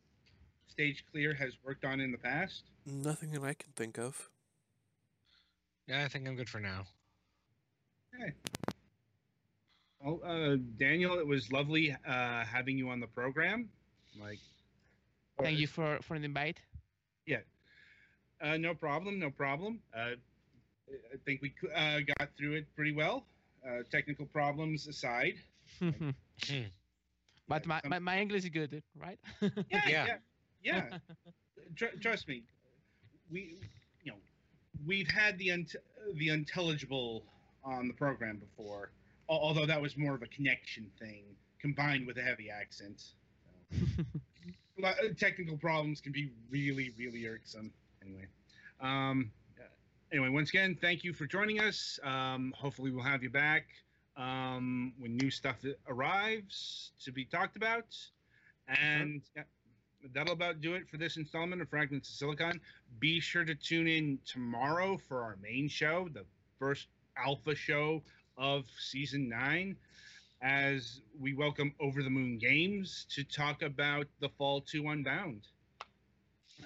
Stage 0.67 1.03
Clear 1.11 1.33
has 1.33 1.53
worked 1.65 1.83
on 1.85 1.99
in 1.99 2.11
the 2.11 2.17
past? 2.17 2.63
Nothing 2.85 3.31
that 3.31 3.43
I 3.43 3.53
can 3.53 3.71
think 3.75 3.97
of. 3.97 4.29
Yeah, 5.87 6.03
I 6.03 6.07
think 6.07 6.27
I'm 6.27 6.35
good 6.35 6.49
for 6.49 6.59
now. 6.59 6.85
Well, 9.99 10.19
uh, 10.25 10.57
Daniel, 10.77 11.17
it 11.19 11.27
was 11.27 11.51
lovely 11.51 11.91
uh, 12.07 12.45
having 12.45 12.77
you 12.77 12.89
on 12.89 12.99
the 12.99 13.07
program. 13.07 13.69
Like, 14.19 14.39
Thank 15.41 15.59
you 15.59 15.67
for 15.67 15.99
for 16.01 16.17
the 16.19 16.25
invite. 16.25 16.59
Yeah. 17.25 17.41
Uh, 18.41 18.57
no 18.57 18.73
problem, 18.73 19.19
no 19.19 19.29
problem. 19.31 19.79
Uh, 19.95 20.15
I 21.13 21.17
think 21.25 21.41
we 21.41 21.53
uh, 21.75 21.99
got 22.17 22.29
through 22.37 22.53
it 22.53 22.65
pretty 22.75 22.93
well. 22.93 23.25
Uh, 23.67 23.83
technical 23.91 24.25
problems 24.25 24.87
aside. 24.87 25.35
but 27.47 27.65
my, 27.65 27.81
my, 27.85 27.99
my 27.99 28.19
English 28.19 28.43
is 28.43 28.49
good, 28.49 28.81
right? 28.95 29.19
Yeah, 29.41 29.81
Yeah. 29.87 30.05
yeah, 30.05 30.17
yeah. 30.63 30.97
Tr- 31.75 31.97
trust 31.99 32.27
me, 32.27 32.43
we, 33.29 33.57
you 34.03 34.11
know, 34.11 34.17
we've 34.85 35.09
had 35.09 35.37
the 35.39 35.49
unt- 35.49 35.75
the 36.15 36.31
unintelligible 36.31 37.23
on 37.63 37.87
the 37.87 37.93
program 37.93 38.37
before. 38.37 38.91
Although 39.27 39.65
that 39.65 39.81
was 39.81 39.97
more 39.97 40.15
of 40.15 40.21
a 40.21 40.27
connection 40.27 40.89
thing 40.99 41.23
combined 41.59 42.07
with 42.07 42.17
a 42.17 42.21
heavy 42.21 42.49
accent. 42.49 43.01
So. 43.71 43.77
Uh, 44.83 44.93
technical 45.17 45.57
problems 45.57 46.01
can 46.01 46.11
be 46.11 46.29
really, 46.51 46.93
really 46.97 47.25
irksome. 47.25 47.71
Anyway, 48.05 48.27
um, 48.79 49.31
anyway, 50.11 50.29
once 50.29 50.49
again, 50.49 50.77
thank 50.79 51.03
you 51.03 51.13
for 51.13 51.25
joining 51.25 51.59
us. 51.59 51.99
Um, 52.03 52.53
hopefully, 52.55 52.91
we'll 52.91 53.03
have 53.03 53.23
you 53.23 53.29
back 53.29 53.65
um, 54.15 54.93
when 54.99 55.17
new 55.17 55.31
stuff 55.31 55.55
arrives 55.87 56.91
to 57.03 57.11
be 57.11 57.25
talked 57.25 57.57
about. 57.57 57.85
And 58.67 59.21
yeah, 59.35 59.43
that'll 60.13 60.33
about 60.33 60.61
do 60.61 60.75
it 60.75 60.87
for 60.89 60.97
this 60.97 61.17
installment 61.17 61.61
of 61.61 61.69
Fragments 61.69 62.09
of 62.09 62.15
Silicon. 62.15 62.59
Be 62.99 63.19
sure 63.19 63.45
to 63.45 63.55
tune 63.55 63.87
in 63.87 64.19
tomorrow 64.25 64.97
for 65.07 65.23
our 65.23 65.37
main 65.41 65.67
show, 65.69 66.07
the 66.13 66.25
first 66.59 66.87
alpha 67.17 67.55
show 67.55 68.03
of 68.37 68.65
season 68.77 69.27
nine 69.27 69.75
as 70.41 71.01
we 71.19 71.33
welcome 71.33 71.73
Over 71.79 72.03
the 72.03 72.09
Moon 72.09 72.37
Games 72.37 73.05
to 73.09 73.23
talk 73.23 73.61
about 73.63 74.05
the 74.19 74.29
Fall 74.29 74.61
2 74.61 74.87
Unbound. 74.87 75.47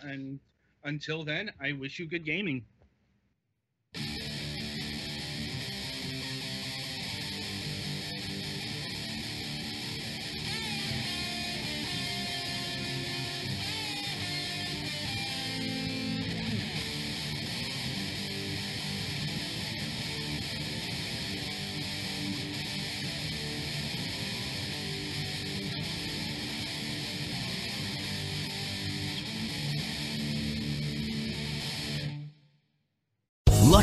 And 0.04 0.40
until 0.84 1.24
then, 1.24 1.52
I 1.62 1.74
wish 1.74 2.00
you 2.00 2.08
good 2.08 2.26
gaming. 2.26 2.66